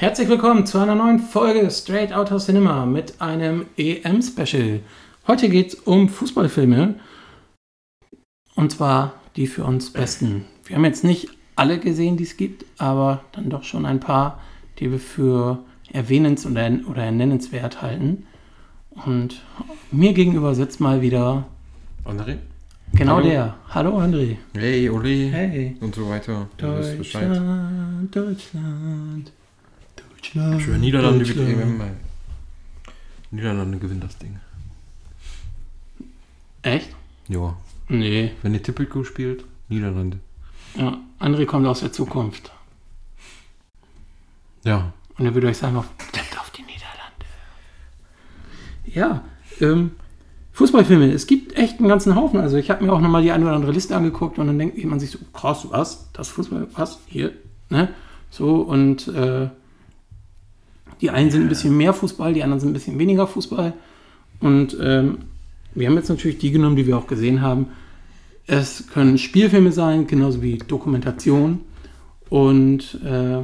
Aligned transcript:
Herzlich 0.00 0.28
willkommen 0.28 0.64
zu 0.64 0.78
einer 0.78 0.94
neuen 0.94 1.18
Folge 1.18 1.68
Straight 1.72 2.12
Outta 2.12 2.38
Cinema 2.38 2.86
mit 2.86 3.20
einem 3.20 3.66
EM-Special. 3.76 4.78
Heute 5.26 5.48
geht 5.48 5.72
es 5.72 5.74
um 5.74 6.08
Fußballfilme 6.08 6.94
und 8.54 8.70
zwar 8.70 9.14
die 9.34 9.48
für 9.48 9.64
uns 9.64 9.92
besten. 9.92 10.44
Wir 10.66 10.76
haben 10.76 10.84
jetzt 10.84 11.02
nicht 11.02 11.30
alle 11.56 11.80
gesehen, 11.80 12.16
die 12.16 12.22
es 12.22 12.36
gibt, 12.36 12.64
aber 12.78 13.24
dann 13.32 13.50
doch 13.50 13.64
schon 13.64 13.86
ein 13.86 13.98
paar, 13.98 14.40
die 14.78 14.92
wir 14.92 15.00
für 15.00 15.64
erwähnens- 15.92 16.46
oder, 16.46 16.70
oder 16.88 17.10
nennenswert 17.10 17.82
halten. 17.82 18.24
Und 19.04 19.42
mir 19.90 20.12
gegenüber 20.12 20.54
sitzt 20.54 20.78
mal 20.78 21.02
wieder 21.02 21.48
André? 22.04 22.36
genau 22.94 23.16
Hallo. 23.16 23.28
der. 23.28 23.56
Hallo 23.70 23.98
André. 23.98 24.36
Hey, 24.54 24.88
Uli. 24.90 25.28
Hey. 25.32 25.76
Und 25.80 25.96
so 25.96 26.08
weiter. 26.08 26.46
Deutschland, 26.56 28.14
Deutschland, 28.14 29.32
Deutschland. 30.28 30.62
Schön, 30.62 30.80
Niederlande 30.80 31.24
Deutschland. 31.24 31.48
Ey. 31.48 31.90
Niederlande 33.30 33.78
gewinnt 33.78 34.04
das 34.04 34.18
Ding. 34.18 34.38
Echt? 36.62 36.90
Ja. 37.28 37.56
Nee. 37.88 38.32
Wenn 38.42 38.54
ihr 38.54 38.62
Typico 38.62 39.04
spielt, 39.04 39.44
Niederlande. 39.68 40.18
Ja, 40.76 40.98
André 41.18 41.46
kommt 41.46 41.66
aus 41.66 41.80
der 41.80 41.92
Zukunft. 41.92 42.52
Ja. 44.64 44.92
Und 45.16 45.24
er 45.24 45.34
würde 45.34 45.48
euch 45.48 45.56
sagen, 45.56 45.76
auf, 45.76 45.86
auf 45.86 46.50
die 46.50 46.62
Niederlande. 46.62 47.24
Ja, 48.86 49.24
ähm, 49.60 49.92
Fußballfilme. 50.52 51.10
Es 51.10 51.26
gibt 51.26 51.56
echt 51.56 51.78
einen 51.78 51.88
ganzen 51.88 52.16
Haufen. 52.16 52.40
Also 52.40 52.56
ich 52.56 52.70
habe 52.70 52.84
mir 52.84 52.92
auch 52.92 53.00
nochmal 53.00 53.22
die 53.22 53.32
eine 53.32 53.46
oder 53.46 53.54
andere 53.54 53.72
Liste 53.72 53.96
angeguckt 53.96 54.38
und 54.38 54.46
dann 54.46 54.58
denkt 54.58 54.82
man 54.84 55.00
sich 55.00 55.10
so, 55.10 55.18
krass, 55.32 55.66
was? 55.70 56.10
Das 56.12 56.28
Fußball, 56.28 56.68
was? 56.74 56.98
Hier, 57.06 57.32
ne? 57.70 57.88
So, 58.30 58.56
und 58.56 59.08
äh, 59.08 59.48
die 61.00 61.10
einen 61.10 61.30
sind 61.30 61.42
ein 61.42 61.48
bisschen 61.48 61.76
mehr 61.76 61.92
Fußball, 61.92 62.34
die 62.34 62.42
anderen 62.42 62.60
sind 62.60 62.70
ein 62.70 62.74
bisschen 62.74 62.98
weniger 62.98 63.26
Fußball. 63.26 63.72
Und 64.40 64.76
ähm, 64.80 65.18
wir 65.74 65.88
haben 65.88 65.96
jetzt 65.96 66.08
natürlich 66.08 66.38
die 66.38 66.50
genommen, 66.50 66.76
die 66.76 66.86
wir 66.86 66.98
auch 66.98 67.06
gesehen 67.06 67.40
haben. 67.40 67.68
Es 68.46 68.88
können 68.88 69.18
Spielfilme 69.18 69.72
sein, 69.72 70.06
genauso 70.06 70.42
wie 70.42 70.58
Dokumentation. 70.58 71.60
Und 72.28 73.00
äh, 73.04 73.40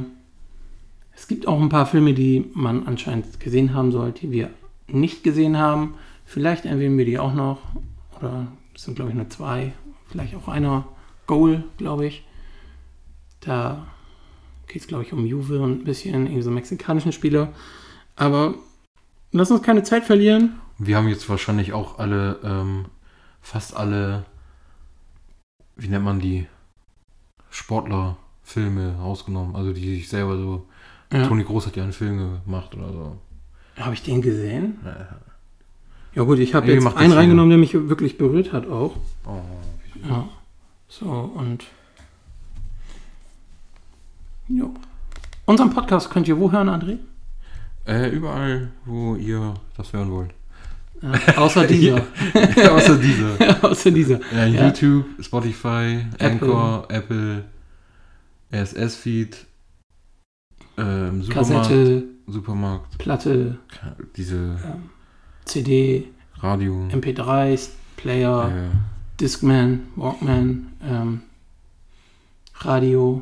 es 1.15 1.27
gibt 1.27 1.47
auch 1.47 1.61
ein 1.61 1.69
paar 1.69 1.85
Filme, 1.85 2.13
die 2.13 2.45
man 2.53 2.87
anscheinend 2.87 3.39
gesehen 3.39 3.73
haben 3.73 3.91
sollte, 3.91 4.21
die 4.21 4.31
wir 4.31 4.49
nicht 4.87 5.23
gesehen 5.23 5.57
haben. 5.57 5.95
Vielleicht 6.25 6.65
erwähnen 6.65 6.97
wir 6.97 7.05
die 7.05 7.19
auch 7.19 7.33
noch. 7.33 7.59
Oder 8.19 8.47
es 8.73 8.83
sind, 8.83 8.95
glaube 8.95 9.11
ich, 9.11 9.15
nur 9.15 9.29
zwei. 9.29 9.73
Vielleicht 10.09 10.35
auch 10.35 10.47
einer. 10.47 10.85
Goal, 11.27 11.63
glaube 11.77 12.05
ich. 12.05 12.23
Da 13.39 13.87
geht 14.67 14.81
es, 14.81 14.87
glaube 14.87 15.03
ich, 15.03 15.13
um 15.13 15.25
Juve 15.25 15.61
und 15.61 15.81
ein 15.81 15.83
bisschen 15.83 16.25
irgendwie 16.25 16.41
so 16.41 16.51
mexikanischen 16.51 17.11
Spieler. 17.11 17.53
Aber 18.15 18.55
lass 19.31 19.51
uns 19.51 19.61
keine 19.61 19.83
Zeit 19.83 20.03
verlieren. 20.03 20.59
Wir 20.77 20.97
haben 20.97 21.07
jetzt 21.07 21.29
wahrscheinlich 21.29 21.73
auch 21.73 21.99
alle, 21.99 22.39
ähm, 22.43 22.85
fast 23.41 23.75
alle, 23.75 24.25
wie 25.75 25.87
nennt 25.87 26.05
man 26.05 26.19
die? 26.19 26.47
Sportlerfilme 27.49 28.97
ausgenommen. 29.01 29.55
Also 29.55 29.71
die 29.71 29.95
sich 29.95 30.09
selber 30.09 30.37
so. 30.37 30.67
Ja. 31.11 31.25
Toni 31.27 31.43
Groß 31.43 31.67
hat 31.67 31.77
ja 31.77 31.83
einen 31.83 31.93
Film 31.93 32.41
gemacht 32.43 32.75
oder 32.75 32.91
so. 32.91 33.17
Habe 33.77 33.93
ich 33.93 34.03
den 34.03 34.21
gesehen? 34.21 34.79
Ja. 34.83 35.19
Ja 36.15 36.23
gut, 36.23 36.39
ich 36.39 36.53
habe 36.53 36.71
jetzt 36.71 36.87
einen 36.95 37.11
reingenommen, 37.11 37.49
der 37.49 37.57
mich 37.57 37.73
wirklich 37.73 38.17
berührt 38.17 38.53
hat 38.53 38.67
auch. 38.67 38.95
Oh. 39.25 39.41
Ja. 40.07 40.29
So, 40.87 41.05
und. 41.09 41.65
Jo. 44.47 44.73
Unseren 45.45 45.69
Podcast 45.71 46.09
könnt 46.09 46.27
ihr 46.27 46.37
wo 46.39 46.51
hören, 46.51 46.69
André? 46.69 46.97
Äh, 47.87 48.09
überall, 48.09 48.71
wo 48.85 49.15
ihr 49.15 49.53
das 49.77 49.93
hören 49.93 50.11
wollt. 50.11 50.31
Ja, 51.01 51.37
außer 51.37 51.67
dieser. 51.67 52.01
Außer 52.71 52.97
dieser. 53.01 53.63
außer 53.63 53.91
dieser. 53.91 54.19
Ja, 54.33 54.45
Ja. 54.45 54.65
YouTube, 54.67 55.05
Spotify, 55.21 55.99
Apple. 56.17 56.25
Anchor, 56.31 56.85
Apple, 56.89 57.43
RSS-Feed, 58.51 59.45
ähm, 60.77 61.21
Supermarkt, 61.21 61.49
Kassette, 61.67 62.03
Supermarkt, 62.27 62.97
Platte, 62.97 63.57
diese 64.15 64.35
ähm, 64.35 64.89
CD, 65.43 66.07
Radio, 66.39 66.87
MP3s, 66.91 67.69
Player, 67.97 68.49
äh, 68.49 69.19
Discman, 69.19 69.81
Walkman, 69.97 70.67
ähm, 70.81 71.21
Radio. 72.61 73.21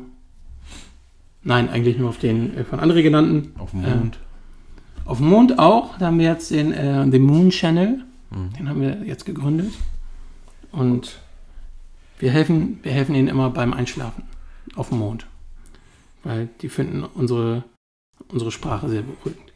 Nein, 1.44 1.68
eigentlich 1.68 1.98
nur 1.98 2.08
auf 2.08 2.18
den 2.18 2.56
äh, 2.56 2.64
von 2.64 2.80
André 2.80 3.02
genannten. 3.02 3.52
auf 3.58 3.70
dem 3.72 3.82
Mond. 3.82 4.18
Auf 5.04 5.18
dem 5.18 5.28
Mond 5.28 5.58
auch. 5.58 5.98
Da 5.98 6.06
haben 6.06 6.18
wir 6.18 6.26
jetzt 6.26 6.50
den 6.50 6.72
äh, 6.72 7.06
The 7.10 7.18
Moon 7.18 7.50
Channel. 7.50 8.02
Mhm. 8.30 8.52
Den 8.58 8.68
haben 8.68 8.80
wir 8.80 9.02
jetzt 9.04 9.26
gegründet. 9.26 9.72
Und 10.72 11.18
wir 12.18 12.30
helfen, 12.30 12.78
wir 12.82 12.92
helfen 12.92 13.14
ihnen 13.14 13.28
immer 13.28 13.50
beim 13.50 13.72
Einschlafen 13.74 14.24
auf 14.74 14.88
dem 14.88 14.98
Mond. 14.98 15.26
Weil 16.22 16.48
die 16.62 16.70
finden 16.70 17.04
unsere, 17.04 17.64
unsere 18.28 18.50
Sprache 18.50 18.88
sehr 18.88 19.02
beruhigend. 19.02 19.52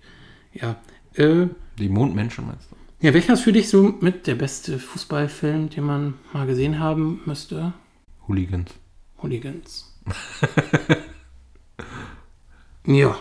Ja. 0.52 0.76
Äh, 1.14 1.46
Die 1.78 1.88
Mondmenschen 1.88 2.46
meinst 2.46 2.70
du? 2.70 2.76
ja, 3.06 3.14
welcher 3.14 3.32
ist 3.32 3.40
für 3.42 3.52
dich 3.52 3.68
so 3.70 3.94
mit 4.00 4.26
der 4.26 4.34
beste 4.34 4.78
Fußballfilm, 4.78 5.70
den 5.70 5.84
man 5.84 6.14
mal 6.34 6.46
gesehen 6.46 6.78
haben 6.78 7.20
müsste? 7.24 7.72
Hooligans. 8.26 8.72
Hooligans. 9.22 9.98
ja, 12.88 13.16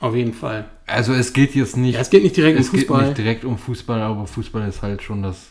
auf 0.00 0.14
jeden 0.14 0.32
Fall. 0.34 0.66
Also 0.86 1.12
es 1.14 1.32
geht 1.32 1.54
jetzt 1.54 1.76
nicht, 1.76 1.94
Ja, 1.94 2.00
es 2.00 2.10
geht 2.10 2.22
nicht 2.22 2.36
direkt 2.36 2.56
um 2.58 2.60
es 2.64 2.70
geht 2.70 2.80
Fußball. 2.80 3.06
nicht 3.06 3.18
direkt 3.18 3.44
um 3.44 3.58
Fußball, 3.58 4.00
aber 4.02 4.26
Fußball 4.26 4.68
ist 4.68 4.82
halt 4.82 5.02
schon 5.02 5.22
das 5.22 5.50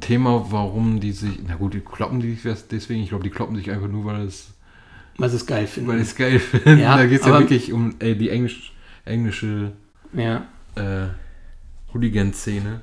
Thema, 0.00 0.46
warum 0.50 0.98
die 1.00 1.12
sich, 1.12 1.38
na 1.46 1.54
gut, 1.54 1.74
die 1.74 1.80
kloppen 1.80 2.20
die 2.20 2.34
sich 2.34 2.54
deswegen, 2.70 3.02
ich 3.02 3.10
glaube, 3.10 3.24
die 3.24 3.30
kloppen 3.30 3.56
sich 3.56 3.70
einfach 3.70 3.88
nur, 3.88 4.04
weil 4.04 4.22
es 4.22 4.48
was 5.18 5.32
es 5.32 5.46
geil 5.46 5.66
finden. 5.66 5.88
weil 5.88 5.96
ich 6.00 6.08
es 6.08 6.16
geil 6.16 6.38
finde. 6.38 6.82
Ja, 6.82 6.96
da 6.96 7.06
geht 7.06 7.20
es 7.20 7.26
ja 7.26 7.38
wirklich 7.38 7.72
um 7.72 7.94
äh, 8.00 8.14
die 8.14 8.28
Englisch, 8.30 8.72
englische 9.04 9.72
ja. 10.12 10.46
äh, 10.74 11.06
Hooligan-Szene. 11.94 12.82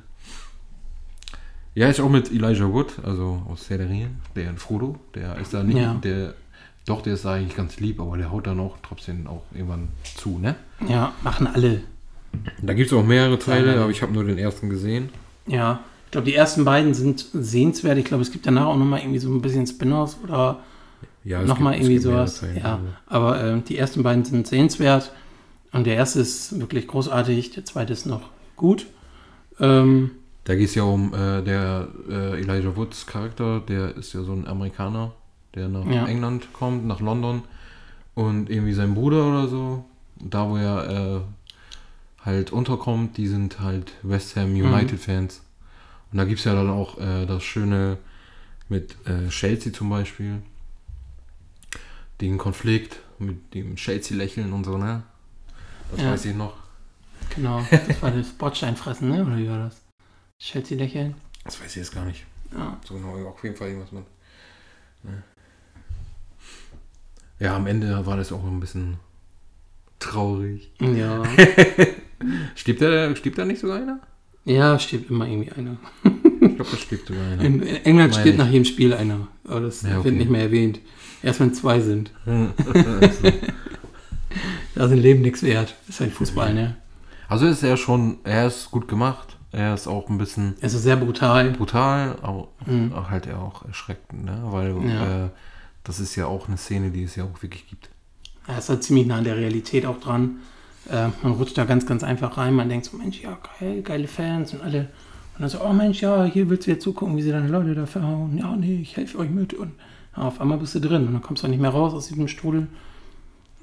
Ja, 1.75 1.87
ist 1.89 1.99
auch 1.99 2.09
mit 2.09 2.31
Elijah 2.31 2.71
Wood, 2.71 2.93
also 3.03 3.41
aus 3.49 3.69
Herr 3.69 3.79
der 3.79 3.87
der 4.35 4.53
Frodo, 4.57 4.99
der 5.15 5.37
ist 5.37 5.53
da 5.53 5.63
nicht, 5.63 5.77
Ja. 5.77 5.95
der, 5.95 6.35
doch, 6.85 7.01
der 7.01 7.13
ist 7.13 7.25
da 7.25 7.33
eigentlich 7.33 7.55
ganz 7.55 7.79
lieb, 7.79 7.99
aber 7.99 8.17
der 8.17 8.31
haut 8.31 8.45
dann 8.47 8.59
auch 8.59 8.75
trotzdem 8.83 9.27
auch 9.27 9.43
irgendwann 9.53 9.89
zu, 10.17 10.37
ne? 10.39 10.55
Ja, 10.87 11.13
machen 11.23 11.47
alle. 11.47 11.81
Da 12.61 12.73
gibt 12.73 12.91
es 12.91 12.97
auch 12.97 13.03
mehrere 13.05 13.37
Teile, 13.39 13.75
Ja. 13.75 13.81
aber 13.83 13.91
ich 13.91 14.01
habe 14.01 14.11
nur 14.11 14.23
den 14.23 14.37
ersten 14.37 14.69
gesehen. 14.69 15.09
Ja, 15.47 15.79
ich 16.05 16.11
glaube, 16.11 16.25
die 16.25 16.35
ersten 16.35 16.65
beiden 16.65 16.93
sind 16.93 17.25
sehenswert. 17.33 17.97
Ich 17.97 18.05
glaube, 18.05 18.23
es 18.23 18.31
gibt 18.31 18.45
danach 18.45 18.65
auch 18.67 18.77
nochmal 18.77 18.99
irgendwie 19.01 19.19
so 19.19 19.29
ein 19.29 19.41
bisschen 19.41 19.65
Spin-offs 19.67 20.17
oder 20.23 20.59
Ja, 21.23 21.41
nochmal 21.43 21.75
irgendwie 21.75 21.99
sowas. 21.99 22.39
Teile, 22.41 22.59
Ja, 22.59 22.73
also. 22.75 22.85
aber 23.07 23.43
ähm, 23.43 23.63
die 23.65 23.77
ersten 23.77 24.03
beiden 24.03 24.25
sind 24.25 24.45
sehenswert. 24.47 25.11
Und 25.71 25.85
der 25.87 25.95
erste 25.95 26.19
ist 26.19 26.59
wirklich 26.59 26.87
großartig, 26.87 27.51
der 27.51 27.65
zweite 27.65 27.93
ist 27.93 28.05
noch 28.05 28.29
gut. 28.55 28.85
Ähm, 29.59 30.11
Da 30.43 30.55
geht 30.55 30.67
es 30.69 30.75
ja 30.75 30.83
um 30.83 31.13
äh, 31.13 31.41
der 31.41 31.87
äh, 32.09 32.39
Elijah 32.41 32.75
Woods 32.75 33.05
Charakter, 33.05 33.59
der 33.61 33.95
ist 33.95 34.13
ja 34.13 34.21
so 34.23 34.33
ein 34.33 34.45
Amerikaner, 34.47 35.13
der 35.55 35.69
nach 35.69 35.85
Ja. 35.85 36.05
England 36.07 36.51
kommt, 36.53 36.85
nach 36.85 36.99
London 36.99 37.43
und 38.15 38.49
irgendwie 38.49 38.73
sein 38.73 38.93
Bruder 38.93 39.27
oder 39.27 39.47
so, 39.47 39.85
da 40.17 40.49
wo 40.49 40.57
er 40.57 40.89
äh, 41.17 41.21
halt 42.25 42.51
unterkommt, 42.51 43.17
die 43.17 43.27
sind 43.27 43.59
halt 43.59 43.93
West 44.03 44.35
Ham 44.35 44.53
Mhm. 44.53 44.65
United 44.65 44.99
Fans. 44.99 45.41
Und 46.11 46.17
da 46.19 46.25
gibt 46.25 46.39
es 46.39 46.45
ja 46.45 46.53
dann 46.53 46.69
auch 46.69 46.99
äh, 46.99 47.25
das 47.25 47.43
Schöne 47.43 47.97
mit 48.69 48.95
äh, 49.07 49.27
Chelsea 49.29 49.73
zum 49.73 49.89
Beispiel, 49.89 50.41
den 52.21 52.37
Konflikt 52.37 52.99
mit 53.19 53.53
dem 53.53 53.75
Chelsea-Lächeln 53.75 54.53
und 54.53 54.63
so, 54.63 54.77
ne? 54.77 55.03
Das 55.91 56.01
Ja. 56.01 56.11
weiß 56.11 56.25
ich 56.25 56.35
noch. 56.35 56.53
genau, 57.35 57.65
das 57.87 58.01
war 58.01 58.11
das 58.11 58.29
Bordsteinfressen, 58.31 59.09
ne? 59.09 59.25
Oder 59.25 59.37
wie 59.37 59.49
war 59.49 59.57
das? 59.59 59.81
Chelsea 60.39 60.77
lächeln. 60.77 61.15
Das 61.43 61.59
weiß 61.59 61.71
ich 61.71 61.75
jetzt 61.77 61.93
gar 61.93 62.05
nicht. 62.05 62.25
Ja. 62.55 62.77
So 62.87 62.95
genau, 62.95 63.27
auf 63.27 63.43
jeden 63.43 63.55
Fall 63.55 63.69
irgendwas 63.69 63.91
mit. 63.91 64.05
Ne. 65.03 65.23
Ja, 67.39 67.55
am 67.55 67.67
Ende 67.67 68.05
war 68.05 68.17
das 68.17 68.31
auch 68.31 68.43
ein 68.45 68.59
bisschen 68.59 68.97
traurig. 69.99 70.71
Ja. 70.79 71.23
Stirbt 72.55 72.81
da, 72.81 73.15
stirbt 73.15 73.37
da 73.37 73.45
nicht 73.45 73.59
sogar 73.59 73.77
einer? 73.77 73.99
ja, 74.45 74.77
stirbt 74.77 75.09
immer 75.09 75.25
irgendwie 75.27 75.51
einer. 75.53 75.77
Ich 76.03 76.55
glaube, 76.55 76.71
da 76.71 76.77
stirbt 76.77 77.07
sogar 77.07 77.23
einer. 77.23 77.41
In, 77.43 77.61
in 77.61 77.85
England 77.85 78.15
stirbt 78.15 78.37
nach 78.37 78.49
jedem 78.49 78.65
Spiel 78.65 78.93
einer. 78.93 79.27
Aber 79.47 79.61
das 79.61 79.81
Ja, 79.83 79.95
okay. 79.97 80.05
wird 80.05 80.15
nicht 80.15 80.29
mehr 80.29 80.41
erwähnt. 80.43 80.79
Erst 81.21 81.39
wenn 81.39 81.53
zwei 81.53 81.79
sind. 81.79 82.11
also, 82.25 83.31
Da 84.75 84.87
sind 84.87 84.97
Leben 84.99 85.21
nichts 85.21 85.43
wert. 85.43 85.75
Das 85.87 85.95
ist 85.95 86.01
halt 86.01 86.11
Fußball, 86.13 86.53
ne? 86.53 86.75
also 87.29 87.45
ist 87.47 87.63
er 87.63 87.77
schon, 87.77 88.17
er 88.25 88.47
ist 88.47 88.69
gut 88.71 88.87
gemacht. 88.87 89.37
Er 89.51 89.73
ist 89.75 89.87
auch 89.87 90.09
ein 90.09 90.17
bisschen 90.17 90.55
Es 90.61 90.73
ist 90.73 90.83
sehr 90.83 90.95
brutal. 90.97 91.51
brutal, 91.51 92.15
aber 92.21 92.47
Mhm. 92.65 92.91
halt 93.09 93.31
auch 93.33 93.65
erschreckend, 93.65 94.25
ne? 94.25 94.39
Weil 94.45 94.75
Ja. 94.87 95.25
äh, 95.25 95.29
das 95.83 95.99
ist 95.99 96.15
ja 96.15 96.27
auch 96.27 96.47
eine 96.47 96.57
Szene, 96.57 96.89
die 96.91 97.03
es 97.03 97.15
ja 97.15 97.23
auch 97.23 97.41
wirklich 97.41 97.67
gibt. 97.67 97.89
Er 98.47 98.57
ist 98.57 98.69
halt 98.69 98.83
ziemlich 98.83 99.05
nah 99.07 99.17
an 99.17 99.23
der 99.23 99.37
Realität 99.37 99.85
auch 99.85 99.99
dran. 99.99 100.37
äh, 100.89 101.07
man 101.21 101.33
rutscht 101.33 101.57
da 101.57 101.65
ganz, 101.65 101.85
ganz 101.85 102.03
einfach 102.03 102.37
rein. 102.37 102.53
Man 102.53 102.69
denkt 102.69 102.85
so, 102.85 102.97
Mensch, 102.97 103.21
ja, 103.21 103.37
geil, 103.59 103.81
geile 103.81 104.07
Fans 104.07 104.53
und 104.53 104.61
alle. 104.61 104.89
Und 105.35 105.41
dann 105.41 105.49
so, 105.49 105.61
oh 105.63 105.73
Mensch, 105.73 106.01
ja, 106.01 106.25
hier 106.25 106.49
willst 106.49 106.67
du 106.67 106.71
jetzt 106.71 106.83
zugucken, 106.83 107.15
wie 107.17 107.21
sie 107.21 107.31
deine 107.31 107.47
Leute 107.47 107.73
da 107.73 107.85
verhauen. 107.85 108.37
Ja, 108.37 108.55
nee, 108.55 108.79
ich 108.81 108.97
helfe 108.97 109.17
euch 109.19 109.29
mit. 109.29 109.53
Und 109.53 109.71
ja, 110.15 110.23
auf 110.23 110.41
einmal 110.41 110.57
bist 110.57 110.75
du 110.75 110.79
drin 110.79 111.07
und 111.07 111.13
dann 111.13 111.21
kommst 111.21 111.41
du 111.43 111.47
auch 111.47 111.51
nicht 111.51 111.61
mehr 111.61 111.71
raus 111.71 111.93
aus 111.93 112.07
diesem 112.07 112.27
Strudel. 112.27 112.67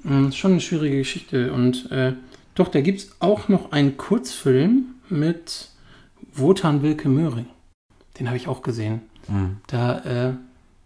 Ähm, 0.03 0.29
ist 0.29 0.37
schon 0.37 0.51
eine 0.51 0.61
schwierige 0.61 0.97
Geschichte. 0.97 1.53
Und 1.53 1.91
äh, 1.91 2.13
doch, 2.55 2.67
da 2.67 2.81
gibt 2.81 2.99
es 2.99 3.15
auch 3.19 3.47
noch 3.47 3.71
einen 3.71 3.97
Kurzfilm 3.97 4.95
mit 5.09 5.69
Wotan 6.33 6.81
Wilke 6.81 7.07
Möhring. 7.07 7.45
Den 8.19 8.27
habe 8.27 8.37
ich 8.37 8.47
auch 8.47 8.63
gesehen. 8.63 9.01
Mhm. 9.27 9.57
Da, 9.67 9.99
äh, 9.99 10.33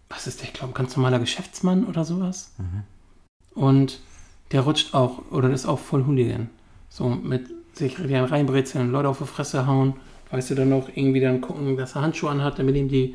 was 0.08 0.26
ist 0.26 0.40
der, 0.40 0.48
ich 0.48 0.54
glaube, 0.54 0.72
ein 0.72 0.76
ganz 0.76 0.96
normaler 0.96 1.18
Geschäftsmann 1.18 1.84
oder 1.84 2.04
sowas. 2.04 2.52
Und 3.54 4.00
der 4.52 4.60
rutscht 4.62 4.94
auch, 4.94 5.30
oder 5.30 5.50
ist 5.50 5.66
auch 5.66 5.78
voll 5.78 6.06
Hooligan. 6.06 6.48
So 6.88 7.08
mit 7.08 7.46
sich 7.72 7.96
reinbrezeln, 7.98 8.92
Leute 8.92 9.08
auf 9.08 9.18
die 9.18 9.24
Fresse 9.24 9.66
hauen. 9.66 9.94
Weißt 10.30 10.50
du, 10.50 10.54
dann 10.54 10.70
noch 10.70 10.88
irgendwie 10.94 11.20
dann 11.20 11.40
gucken, 11.40 11.76
dass 11.76 11.94
er 11.94 12.02
Handschuhe 12.02 12.30
anhat, 12.30 12.58
damit 12.58 12.76
ihm 12.76 12.88
die, 12.88 13.14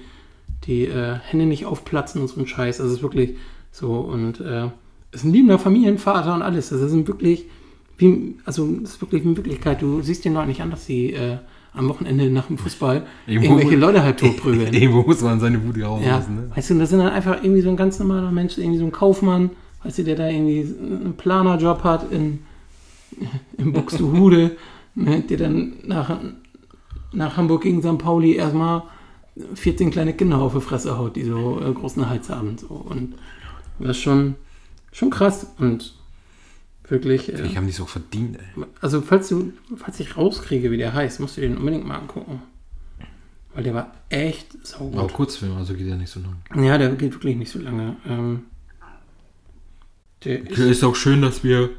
die 0.66 0.86
äh, 0.86 1.16
Hände 1.16 1.46
nicht 1.46 1.66
aufplatzen 1.66 2.22
und 2.22 2.28
so 2.28 2.40
ein 2.40 2.48
Scheiß. 2.48 2.80
Also 2.80 2.92
es 2.92 2.98
ist 2.98 3.04
wirklich 3.04 3.38
so 3.72 3.96
und 3.96 4.40
äh, 4.40 4.70
ist 5.12 5.24
ein 5.24 5.34
liebender 5.34 5.60
Familienvater 5.60 6.34
und 6.34 6.42
alles. 6.42 6.70
Das 6.70 6.82
ist 6.82 7.08
wirklich, 7.08 7.46
wie, 7.98 8.38
also 8.46 8.68
das 8.82 8.92
ist 8.92 9.02
wirklich 9.02 9.24
in 9.24 9.36
Wirklichkeit, 9.36 9.82
du 9.82 10.02
siehst 10.02 10.26
den 10.26 10.34
Leuten 10.34 10.50
nicht 10.50 10.62
an, 10.62 10.72
dass 10.72 10.86
sie 10.86 11.14
äh, 11.14 11.38
am 11.74 11.88
Wochenende 11.90 12.30
nach 12.30 12.48
dem 12.48 12.58
Fußball 12.58 13.06
Irgendwo- 13.28 13.44
irgendwelche 13.54 13.76
Leute 13.78 14.04
halt 14.04 14.20
totprügeln. 14.20 14.74
Irgendwo 14.74 15.04
muss 15.04 15.22
man 15.22 15.40
seine 15.40 15.64
Wut 15.64 15.82
rauslassen. 15.82 16.36
Ja, 16.36 16.42
Ne? 16.42 16.52
weißt 16.56 16.70
du, 16.70 16.80
das 16.80 16.90
sind 16.90 17.00
dann 17.00 17.12
einfach 17.14 17.42
irgendwie 17.44 17.62
so 17.62 17.70
ein 17.70 17.78
ganz 17.78 17.98
normaler 18.00 18.32
Mensch, 18.32 18.58
irgendwie 18.58 18.78
so 18.80 18.86
ein 18.86 18.92
Kaufmann, 18.92 19.52
weißt 19.84 20.00
du, 20.00 20.04
der 20.04 20.16
da 20.16 20.28
irgendwie 20.28 20.62
einen 20.80 21.14
Planerjob 21.18 21.84
hat 21.84 22.12
in, 22.12 22.40
in 23.58 23.72
Buxtehude, 23.74 24.58
ne, 24.96 25.22
der 25.22 25.38
dann 25.38 25.74
nach, 25.86 26.20
nach 27.14 27.38
Hamburg 27.38 27.62
gegen 27.64 27.82
St. 27.82 27.98
Pauli 27.98 28.36
erstmal 28.36 28.84
14 29.56 29.92
kleine 29.92 30.14
Kinder 30.14 30.40
auf 30.40 30.54
die 30.54 30.60
Fresse 30.62 30.98
haut, 30.98 31.16
die 31.16 31.24
so 31.24 31.62
äh, 31.66 31.72
großen 31.72 32.10
Hals 32.10 32.30
haben. 32.30 32.58
So. 32.58 32.68
Und 32.76 33.14
das 33.80 33.92
ist 33.92 34.02
schon, 34.04 34.36
schon 34.92 35.10
krass 35.10 35.48
und 35.58 35.94
wirklich. 36.92 37.34
Äh, 37.34 37.42
Ich 37.46 37.58
haben 37.58 37.66
die 37.66 37.74
so 37.74 37.86
verdient, 37.86 38.38
ey. 38.38 38.66
also, 38.82 39.02
falls 39.02 39.30
du, 39.30 39.54
falls 39.78 40.00
ich 40.00 40.16
rauskriege, 40.18 40.70
wie 40.72 40.78
der 40.78 40.94
heißt, 40.94 41.20
musst 41.20 41.38
du 41.38 41.42
den 41.42 41.58
unbedingt 41.58 41.86
mal 41.88 41.96
angucken. 41.98 42.42
Weil 43.54 43.64
der 43.64 43.74
war 43.74 43.94
echt 44.10 44.66
saugut. 44.66 44.98
Aber 45.00 45.10
Kurzfilm, 45.10 45.58
also 45.58 45.74
geht 45.74 45.88
ja 45.88 45.96
nicht 45.96 46.10
so 46.12 46.22
lang. 46.22 46.64
Ja, 46.64 46.78
der 46.78 46.90
geht 46.92 47.14
wirklich 47.14 47.36
nicht 47.36 47.52
so 47.52 47.60
lange. 47.60 47.98
Ähm, 48.08 48.44
der 50.24 50.48
ist, 50.50 50.58
ist 50.60 50.84
auch 50.84 50.96
schön, 50.96 51.22
dass 51.22 51.44
wir 51.44 51.70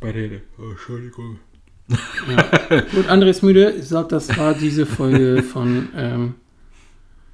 bei 0.00 0.12
der. 0.12 0.40
Oh, 0.58 0.70
Entschuldigung. 0.72 1.38
gut, 1.88 3.08
André 3.08 3.28
ist 3.28 3.42
müde. 3.42 3.70
Ich 3.72 3.88
sag, 3.88 4.08
das 4.10 4.36
war 4.36 4.54
diese 4.54 4.84
Folge 4.86 5.42
von. 5.52 5.88
Ähm, 5.96 6.34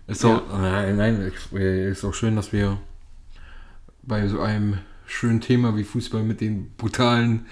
Ist 0.07 0.25
auch, 0.25 0.43
nein, 0.53 0.97
nein, 0.97 1.33
äh, 1.55 1.91
ist 1.91 2.05
auch 2.05 2.15
schön, 2.15 2.37
dass 2.37 2.53
wir 2.53 2.79
bei 4.03 4.27
so 4.29 4.41
einem 4.41 4.79
schönen 5.09 5.41
Thema 5.41 5.77
wie 5.77 5.85
Fußball 5.85 6.23
mit 6.23 6.41
den 6.41 6.71
brutalen 6.77 7.47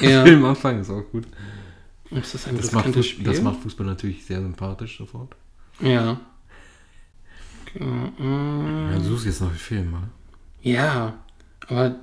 ja, 0.00 0.22
Filmen 0.24 0.44
anfangen. 0.44 0.80
Ist 0.80 0.90
auch 0.90 1.04
gut. 1.10 1.24
ist 2.10 2.34
das 2.34 2.44
Das 2.44 2.72
macht, 2.72 2.94
das 3.26 3.40
macht 3.40 3.60
Fußball 3.60 3.86
natürlich 3.86 4.24
sehr 4.24 4.40
sympathisch 4.42 4.98
sofort. 4.98 5.34
Ja. 5.80 6.20
Mm, 7.78 8.90
Ja, 8.92 8.98
du 8.98 9.04
suchst 9.04 9.26
jetzt 9.26 9.40
noch 9.40 9.48
einen 9.48 9.58
Film, 9.58 9.90
mal. 9.90 10.08
ja, 10.62 11.14
aber 11.68 11.96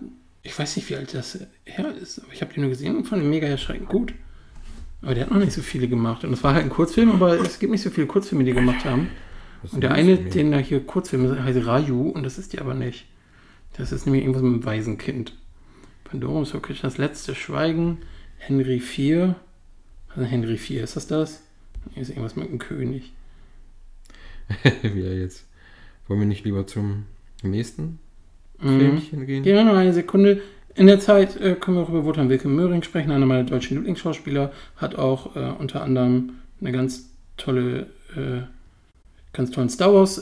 ich 0.43 0.57
weiß 0.57 0.75
nicht, 0.75 0.89
wie 0.89 0.95
alt 0.95 1.13
das 1.13 1.39
her 1.65 1.95
ist. 1.95 2.19
Aber 2.19 2.33
ich 2.33 2.41
habe 2.41 2.53
den 2.53 2.61
nur 2.61 2.69
gesehen 2.69 2.95
und 2.97 3.05
fand 3.07 3.23
ihn 3.23 3.29
mega 3.29 3.47
erschreckend 3.47 3.87
gut. 3.89 4.13
Aber 5.01 5.15
der 5.15 5.25
hat 5.25 5.31
noch 5.31 5.39
nicht 5.39 5.53
so 5.53 5.61
viele 5.61 5.87
gemacht. 5.87 6.23
Und 6.23 6.33
es 6.33 6.43
war 6.43 6.53
halt 6.53 6.63
ein 6.63 6.69
Kurzfilm, 6.69 7.11
aber 7.11 7.39
es 7.39 7.59
gibt 7.59 7.71
nicht 7.71 7.81
so 7.81 7.89
viele 7.89 8.07
Kurzfilme, 8.07 8.43
die 8.43 8.53
gemacht 8.53 8.85
haben. 8.85 9.09
Und 9.71 9.81
der 9.81 9.91
eine, 9.91 10.17
den 10.17 10.51
da 10.51 10.57
hier 10.57 10.85
Kurzfilm 10.85 11.43
heißt 11.43 11.65
Raju 11.65 12.09
und 12.09 12.23
das 12.23 12.37
ist 12.37 12.53
die 12.53 12.59
aber 12.59 12.73
nicht. 12.73 13.05
Das 13.77 13.91
ist 13.91 14.05
nämlich 14.05 14.23
irgendwas 14.23 14.43
mit 14.43 14.53
einem 14.53 14.65
Waisenkind. 14.65 15.33
Pandora 16.03 16.45
so 16.45 16.59
das 16.59 16.97
letzte 16.97 17.35
Schweigen. 17.35 17.99
Henry 18.37 18.75
IV. 18.77 19.35
Also 20.09 20.25
Henry 20.25 20.53
IV, 20.53 20.83
ist 20.83 20.95
das 20.95 21.07
das? 21.07 21.41
Hier 21.93 22.03
ist 22.03 22.09
irgendwas 22.09 22.35
mit 22.35 22.47
einem 22.47 22.59
König. 22.59 23.13
Wie 24.81 25.01
er 25.01 25.17
jetzt. 25.17 25.45
Wollen 26.07 26.19
wir 26.19 26.27
nicht 26.27 26.45
lieber 26.45 26.67
zum 26.67 27.05
nächsten 27.41 27.99
Mhm. 28.63 28.79
Filmchen 28.79 29.25
gehen? 29.25 29.43
Wir 29.45 29.63
noch 29.63 29.75
eine 29.75 29.93
Sekunde. 29.93 30.41
In 30.75 30.87
der 30.87 30.99
Zeit 30.99 31.39
äh, 31.39 31.55
können 31.55 31.77
wir 31.77 31.83
auch 31.83 31.89
über 31.89 32.05
Wotan 32.05 32.29
Wilke 32.29 32.47
Möhring 32.47 32.81
sprechen. 32.81 33.11
Einer 33.11 33.25
meiner 33.25 33.43
deutschen 33.43 33.77
Lieblingsschauspieler 33.77 34.51
hat 34.77 34.95
auch 34.95 35.35
äh, 35.35 35.51
unter 35.59 35.83
anderem 35.83 36.33
eine 36.61 36.71
ganz 36.71 37.09
tolle, 37.37 37.87
äh, 38.15 38.41
ganz 39.33 39.51
tollen 39.51 39.69
Star 39.69 39.93
Wars 39.93 40.17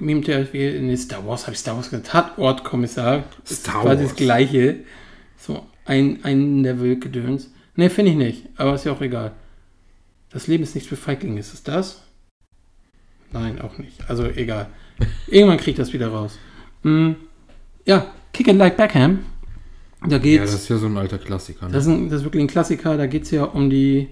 Der, 0.00 0.52
wie, 0.52 0.80
nee, 0.80 0.96
Star 0.96 1.26
Wars, 1.26 1.42
habe 1.42 1.52
ich 1.52 1.58
Star 1.58 1.76
Wars 1.76 1.90
gesagt? 1.90 2.08
Tatortkommissar. 2.08 3.24
Star 3.46 3.82
quasi 3.82 4.00
Wars. 4.02 4.10
das 4.10 4.16
Gleiche. 4.16 4.76
So, 5.38 5.66
ein, 5.84 6.20
ein 6.24 6.62
Level 6.62 6.98
Gedöns. 6.98 7.50
Ne, 7.76 7.90
finde 7.90 8.12
ich 8.12 8.16
nicht. 8.16 8.46
Aber 8.56 8.74
ist 8.74 8.84
ja 8.84 8.92
auch 8.92 9.00
egal. 9.00 9.32
Das 10.30 10.46
Leben 10.46 10.62
ist 10.62 10.74
nichts 10.74 10.88
für 10.88 10.96
Feiglinge. 10.96 11.38
Ist 11.38 11.52
es 11.52 11.62
das? 11.62 12.02
Nein, 13.32 13.60
auch 13.60 13.78
nicht. 13.78 14.08
Also 14.08 14.24
egal. 14.26 14.68
Irgendwann 15.26 15.58
kriegt 15.58 15.78
das 15.78 15.92
wieder 15.92 16.08
raus. 16.08 16.38
Mm, 16.82 17.12
ja, 17.84 18.06
Kick 18.32 18.48
It 18.48 18.56
Like 18.56 18.76
Beckham. 18.76 19.20
Da 20.02 20.16
Ja, 20.16 20.18
geht's. 20.18 20.52
das 20.52 20.62
ist 20.62 20.68
ja 20.68 20.78
so 20.78 20.86
ein 20.86 20.96
alter 20.96 21.18
Klassiker. 21.18 21.66
Ne? 21.66 21.72
das, 21.72 21.84
ist 21.86 21.90
ein, 21.92 22.08
das 22.08 22.20
ist 22.20 22.24
wirklich 22.24 22.42
ein 22.42 22.48
Klassiker. 22.48 22.96
Da 22.96 23.06
geht 23.06 23.22
es 23.24 23.30
ja 23.30 23.44
um 23.44 23.70
die, 23.70 24.08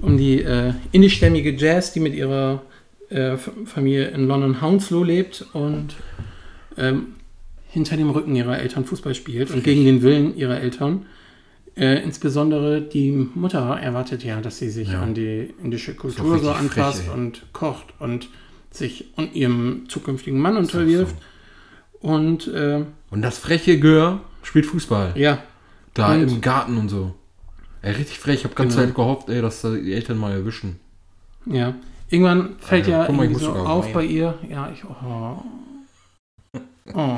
um 0.00 0.16
die 0.16 0.42
äh, 0.42 0.72
indischstämmige 0.92 1.54
Jazz, 1.54 1.92
die 1.92 2.00
mit 2.00 2.14
ihrer 2.14 2.62
äh, 3.10 3.36
Familie 3.36 4.08
in 4.08 4.26
London 4.26 4.60
Hounslow 4.60 5.02
lebt 5.04 5.46
und 5.52 5.96
ähm, 6.76 7.14
hinter 7.70 7.96
dem 7.96 8.10
Rücken 8.10 8.34
ihrer 8.36 8.58
Eltern 8.58 8.84
Fußball 8.84 9.14
spielt 9.14 9.50
und 9.50 9.62
gegen 9.64 9.84
den 9.84 10.02
Willen 10.02 10.36
ihrer 10.36 10.60
Eltern. 10.60 11.06
Äh, 11.76 12.02
insbesondere 12.02 12.80
die 12.80 13.12
Mutter 13.12 13.60
erwartet 13.80 14.24
ja, 14.24 14.40
dass 14.40 14.58
sie 14.58 14.68
sich 14.70 14.90
Ja. 14.92 15.02
an 15.02 15.14
die 15.14 15.54
indische 15.62 15.94
Kultur 15.94 16.38
so 16.38 16.50
anpasst 16.50 17.02
frech, 17.04 17.14
und 17.14 17.42
kocht 17.52 17.86
und 18.00 18.28
sich 18.70 19.06
und 19.16 19.34
ihrem 19.34 19.84
zukünftigen 19.88 20.40
Mann 20.40 20.56
unterwirft. 20.56 21.14
Und 22.00 22.48
äh, 22.48 22.84
Und 23.10 23.22
das 23.22 23.38
freche 23.38 23.78
Gör 23.78 24.20
spielt 24.42 24.66
Fußball. 24.66 25.12
ja, 25.16 25.42
Da 25.94 26.14
Und- 26.14 26.22
im 26.28 26.40
Garten 26.40 26.76
und 26.78 26.88
so. 26.88 27.14
Ey, 27.82 27.92
richtig 27.92 28.18
frech. 28.18 28.36
Ich 28.40 28.44
habe 28.44 28.54
ganz 28.54 28.74
Genau. 28.74 28.86
Zeit 28.86 28.94
gehofft, 28.94 29.28
ey, 29.28 29.40
dass 29.40 29.62
da 29.62 29.70
die 29.74 29.92
Eltern 29.92 30.18
mal 30.18 30.32
erwischen. 30.32 30.80
Ja. 31.46 31.74
Irgendwann 32.10 32.56
fällt 32.58 32.86
Ja, 32.86 33.04
ja, 33.04 33.08
irgendwie 33.08 33.34
so 33.34 33.52
auf 33.52 33.84
weinen. 33.84 33.94
bei 33.94 34.04
ihr. 34.04 34.38
Ja, 34.48 34.70
ich. 34.72 34.82
Oh. 34.84 35.42
Oh. 36.94 37.16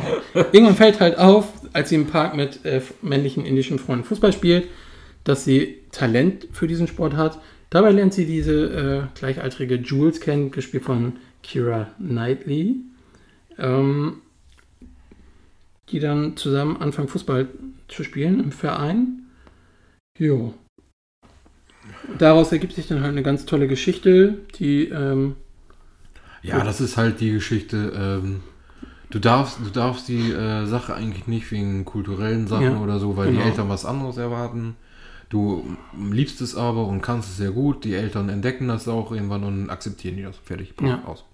Irgendwann 0.53 0.75
fällt 0.75 1.01
halt 1.01 1.19
auf, 1.19 1.47
als 1.73 1.91
sie 1.91 1.95
im 1.95 2.07
Park 2.07 2.35
mit 2.35 2.65
äh, 2.65 2.81
männlichen 3.03 3.45
indischen 3.45 3.79
Freunden 3.79 4.05
Fußball 4.05 4.33
spielt, 4.33 4.69
dass 5.23 5.45
sie 5.45 5.79
Talent 5.93 6.49
für 6.53 6.67
diesen 6.67 6.89
Sport 6.89 7.15
hat. 7.15 7.41
Dabei 7.71 7.93
lernt 7.93 8.13
sie 8.13 8.27
diese 8.27 9.09
äh, 9.15 9.19
gleichaltrige 9.19 9.77
Jules 9.77 10.21
kennen, 10.21 10.51
gespielt 10.51 10.83
von 10.83 11.19
Kira 11.45 11.89
Knightley, 11.99 12.81
ähm, 13.59 14.23
die 15.91 16.01
dann 16.01 16.37
zusammen 16.37 16.77
anfangen 16.79 17.09
Fußball 17.09 17.47
zu 17.87 18.03
spielen 18.03 18.41
im 18.41 18.51
Verein. 18.51 19.27
Jo. 20.19 20.55
Daraus 22.19 22.53
ergibt 22.53 22.75
sich 22.75 22.89
dann 22.89 23.01
halt 23.01 23.13
eine 23.13 23.23
ganz 23.23 23.47
tolle 23.47 23.69
Geschichte, 23.69 24.39
die 24.59 24.85
ähm, 24.89 25.37
Ja, 26.43 26.63
das 26.65 26.81
ist 26.81 26.97
halt 26.97 27.21
die 27.21 27.33
Geschichte. 27.33 27.93
Ähm, 27.95 28.41
du 29.11 29.19
darfst, 29.19 29.59
du 29.65 29.71
darfst 29.71 30.09
die 30.09 30.31
äh, 30.31 30.67
Sache 30.67 30.95
eigentlich 30.95 31.27
nicht 31.27 31.51
wegen 31.51 31.85
kulturellen 31.85 32.47
Sachen 32.47 32.63
Ja, 32.65 32.81
oder 32.81 32.99
so, 32.99 33.17
weil 33.17 33.29
genau. 33.29 33.41
die 33.41 33.49
Eltern 33.49 33.69
was 33.69 33.85
anderes 33.85 34.17
erwarten. 34.17 34.77
Du 35.29 35.77
liebst 35.97 36.41
es 36.41 36.57
aber 36.57 36.87
und 36.87 37.03
kannst 37.03 37.31
es 37.31 37.37
sehr 37.37 37.53
gut. 37.53 37.85
Die 37.85 37.95
Eltern 37.95 38.29
entdecken 38.29 38.67
das 38.67 38.89
auch 38.89 39.13
irgendwann 39.13 39.45
und 39.45 39.71
akzeptieren 39.71 40.17
die 40.17 40.25
das. 40.25 40.37
Fertig. 40.39 40.75
Ja. 40.83 41.03
Aus. 41.07 41.25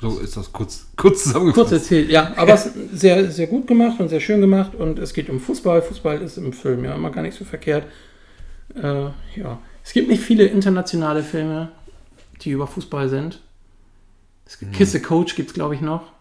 So 0.00 0.18
ist 0.18 0.34
das 0.36 0.50
kurz, 0.50 0.86
kurz 0.96 1.24
zusammengefasst. 1.24 1.68
kurz 1.68 1.82
erzählt, 1.82 2.10
ja, 2.10 2.32
aber 2.36 2.54
es 2.54 2.66
ist 2.66 2.98
sehr, 2.98 3.30
sehr 3.30 3.46
gut 3.46 3.66
gemacht 3.66 4.00
und 4.00 4.08
sehr 4.08 4.20
schön 4.20 4.40
gemacht 4.40 4.74
und 4.74 4.98
es 4.98 5.12
geht 5.12 5.28
um 5.28 5.38
Fußball. 5.38 5.82
Fußball 5.82 6.22
ist 6.22 6.38
im 6.38 6.54
Film 6.54 6.84
ja 6.84 6.94
immer 6.94 7.10
gar 7.10 7.20
nicht 7.20 7.36
so 7.36 7.44
verkehrt. 7.44 7.84
Äh, 8.74 9.10
ja, 9.36 9.58
es 9.90 9.94
gibt 9.94 10.08
nicht 10.08 10.22
viele 10.22 10.44
internationale 10.44 11.24
Filme, 11.24 11.72
die 12.42 12.50
über 12.52 12.68
Fußball 12.68 13.08
sind. 13.08 13.40
Es 14.46 14.56
gibt 14.56 14.70
Mhm. 14.70 14.76
Kiss 14.76 14.92
the 14.92 15.00
Coach 15.02 15.34
gibt 15.34 15.48
es, 15.48 15.54
glaube 15.54 15.74
ich, 15.74 15.80
noch 15.80 16.12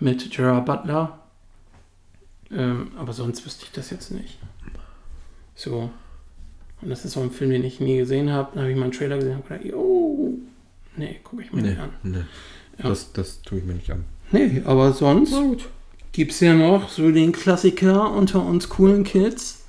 mit 0.00 0.28
Gerard 0.32 0.66
Butler. 0.66 1.20
Ähm, 2.50 2.90
aber 2.96 3.12
sonst 3.12 3.46
wüsste 3.46 3.66
ich 3.66 3.70
das 3.70 3.90
jetzt 3.90 4.10
nicht. 4.10 4.40
So. 5.54 5.90
Und 6.82 6.88
das 6.90 7.04
ist 7.04 7.12
so 7.12 7.20
ein 7.20 7.30
Film, 7.30 7.50
den 7.52 7.62
ich 7.62 7.78
nie 7.78 7.98
gesehen 7.98 8.32
habe. 8.32 8.48
Dann 8.54 8.62
habe 8.64 8.72
ich 8.72 8.76
mal 8.76 8.82
einen 8.86 8.92
Trailer 8.92 9.18
gesehen 9.18 9.36
und 9.36 9.46
gedacht, 9.48 9.64
jo, 9.64 10.36
nee, 10.96 11.20
gucke 11.22 11.42
ich 11.44 11.52
mir 11.52 11.62
Nee, 11.62 11.68
nicht 11.70 11.78
an. 11.80 11.90
nee. 12.02 12.18
Ja. 12.82 12.88
Das, 12.88 13.12
das 13.12 13.42
tue 13.42 13.58
ich 13.58 13.64
mir 13.64 13.74
nicht 13.74 13.92
an. 13.92 14.06
Nee, 14.32 14.62
aber 14.64 14.92
sonst 14.92 15.30
gut. 15.30 15.68
gibt's 16.10 16.40
ja 16.40 16.52
noch 16.52 16.88
so 16.88 17.12
den 17.12 17.30
Klassiker 17.30 18.10
unter 18.10 18.44
uns 18.44 18.68
coolen 18.68 19.04
Kids. 19.04 19.66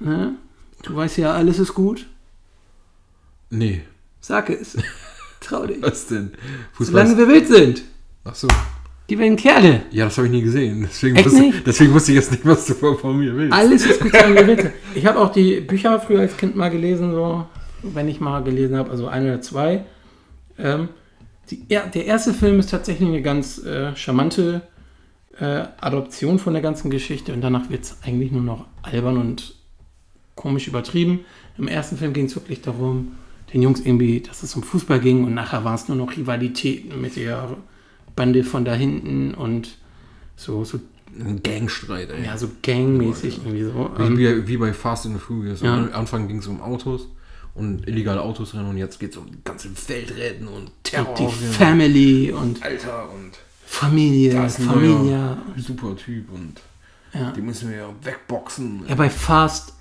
Ne? 0.00 0.34
Du 0.82 0.96
weißt 0.96 1.18
ja, 1.18 1.32
alles 1.32 1.60
ist 1.60 1.74
gut. 1.74 2.06
Nee. 3.58 3.82
Sag 4.20 4.50
es. 4.50 4.76
Trau 5.40 5.66
dich. 5.66 5.78
Was 5.82 6.06
denn? 6.06 6.32
Solange 6.78 7.16
wir 7.16 7.28
wild 7.28 7.46
sind. 7.46 7.82
Ach 8.24 8.34
so. 8.34 8.48
Die 9.10 9.18
wilden 9.18 9.36
Kerle. 9.36 9.82
Ja, 9.90 10.06
das 10.06 10.16
habe 10.16 10.28
ich 10.28 10.32
nie 10.32 10.42
gesehen. 10.42 10.88
Deswegen 10.90 11.16
Echt 11.16 11.26
wusste, 11.26 11.40
nicht? 11.40 11.66
deswegen 11.66 11.92
wusste 11.92 12.12
ich 12.12 12.16
jetzt 12.16 12.30
nicht, 12.30 12.46
was 12.46 12.64
du 12.64 12.74
von, 12.74 12.96
von 12.96 13.18
mir 13.18 13.36
willst. 13.36 13.52
Alles 13.52 13.84
ist 13.84 14.00
gut, 14.00 14.12
solange 14.12 14.36
wir 14.36 14.46
wild 14.46 14.60
sind. 14.62 14.72
Ich 14.94 15.04
habe 15.04 15.18
auch 15.18 15.30
die 15.30 15.60
Bücher 15.60 16.00
früher 16.00 16.20
als 16.20 16.36
Kind 16.38 16.56
mal 16.56 16.70
gelesen, 16.70 17.12
so, 17.12 17.44
wenn 17.82 18.08
ich 18.08 18.20
mal 18.20 18.42
gelesen 18.42 18.76
habe, 18.76 18.90
also 18.90 19.06
ein 19.06 19.24
oder 19.24 19.42
zwei. 19.42 19.84
Ähm, 20.58 20.88
die, 21.50 21.64
ja, 21.68 21.86
der 21.86 22.06
erste 22.06 22.32
Film 22.32 22.58
ist 22.60 22.70
tatsächlich 22.70 23.06
eine 23.06 23.20
ganz 23.20 23.58
äh, 23.58 23.94
charmante 23.94 24.62
äh, 25.38 25.64
Adoption 25.80 26.38
von 26.38 26.54
der 26.54 26.62
ganzen 26.62 26.90
Geschichte 26.90 27.34
und 27.34 27.42
danach 27.42 27.68
wird 27.68 27.84
es 27.84 27.98
eigentlich 28.02 28.32
nur 28.32 28.42
noch 28.42 28.66
albern 28.80 29.18
und 29.18 29.54
komisch 30.34 30.66
übertrieben. 30.66 31.20
Im 31.58 31.68
ersten 31.68 31.98
Film 31.98 32.14
ging 32.14 32.26
es 32.26 32.36
wirklich 32.36 32.62
darum, 32.62 33.16
den 33.54 33.62
Jungs 33.62 33.80
irgendwie, 33.80 34.20
dass 34.20 34.42
es 34.42 34.54
um 34.56 34.62
Fußball 34.62 35.00
ging 35.00 35.24
und 35.24 35.32
nachher 35.32 35.64
war 35.64 35.74
es 35.76 35.88
nur 35.88 35.96
noch 35.96 36.14
Rivalitäten 36.16 37.00
mit 37.00 37.16
der 37.16 37.56
Bande 38.16 38.44
von 38.44 38.64
da 38.64 38.74
hinten 38.74 39.32
und 39.34 39.78
so, 40.36 40.64
so, 40.64 40.80
Ein 41.18 41.40
Gangstreit, 41.42 42.10
ey. 42.10 42.24
ja, 42.24 42.36
so 42.36 42.48
gangmäßig 42.62 43.38
irgendwie 43.44 43.62
so. 43.64 43.90
Wie, 44.18 44.48
wie, 44.48 44.56
bei 44.56 44.72
Fast 44.72 45.06
and 45.06 45.14
the 45.14 45.20
Furious. 45.20 45.60
Ja. 45.60 45.74
Am 45.74 45.90
Anfang 45.92 46.26
ging 46.26 46.38
es 46.38 46.46
um 46.48 46.60
Autos 46.60 47.08
und 47.54 47.86
illegale 47.86 48.20
Autos 48.20 48.52
rennen 48.54 48.68
und 48.70 48.76
jetzt 48.76 48.98
geht 48.98 49.12
es 49.12 49.16
um 49.16 49.26
ganze 49.44 49.68
Weltretten 49.88 50.48
und 50.48 50.72
Terror. 50.82 51.08
und 51.10 51.18
die 51.20 51.32
Family 51.46 52.32
und 52.32 52.60
Alter 52.64 53.08
und 53.12 53.30
Familie, 53.64 54.32
da 54.34 54.46
ist 54.46 54.58
ein 54.58 54.66
Familie. 54.66 55.36
super 55.56 55.94
Typ 55.96 56.32
und 56.32 56.60
Ja. 57.12 57.30
die 57.30 57.40
müssen 57.40 57.70
wir 57.70 57.76
ja 57.76 57.88
wegboxen. 58.02 58.82
ja, 58.88 58.94
bei 58.96 59.08
Fast 59.08 59.74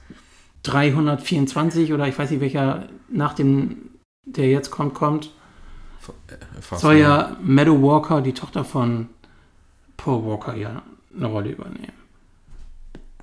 324 0.63 1.93
oder 1.93 2.08
ich 2.08 2.17
weiß 2.17 2.32
nicht 2.32 2.39
welcher 2.39 2.88
nach 3.10 3.34
dem, 3.34 3.89
der 4.25 4.50
jetzt 4.50 4.72
kommt, 4.72 4.93
kommt, 4.93 5.32
Fast 6.60 6.82
soll 6.82 6.96
ja 6.96 7.38
Meadow 7.41 7.82
Walker, 7.82 8.22
die 8.22 8.34
Tochter 8.34 8.65
von 8.65 9.10
Paul 9.98 10.25
Walker, 10.25 10.55
ja 10.55 10.82
eine 11.15 11.25
Rolle 11.27 11.51
übernehmen. 11.51 11.93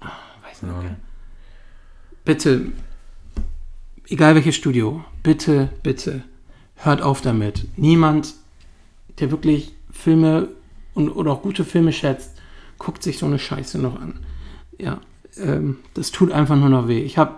Ah, 0.01 0.13
Weiß 0.43 0.63
nicht. 0.63 0.73
Okay. 0.75 0.95
Bitte, 2.25 2.73
egal 4.09 4.35
welches 4.35 4.57
Studio, 4.57 5.05
bitte, 5.23 5.71
bitte, 5.83 6.23
hört 6.77 7.03
auf 7.03 7.21
damit. 7.21 7.67
Niemand, 7.77 8.35
der 9.19 9.31
wirklich 9.31 9.75
Filme 9.91 10.49
und, 10.95 11.11
oder 11.11 11.33
auch 11.33 11.43
gute 11.43 11.65
Filme 11.65 11.93
schätzt, 11.93 12.41
guckt 12.79 13.03
sich 13.03 13.19
so 13.19 13.27
eine 13.27 13.39
Scheiße 13.39 13.79
noch 13.79 14.01
an. 14.01 14.21
Ja, 14.79 15.01
ähm, 15.39 15.79
das 15.95 16.11
tut 16.11 16.33
einfach 16.33 16.57
nur 16.57 16.69
noch 16.69 16.89
weh. 16.89 17.01
Ich 17.01 17.19
habe 17.19 17.35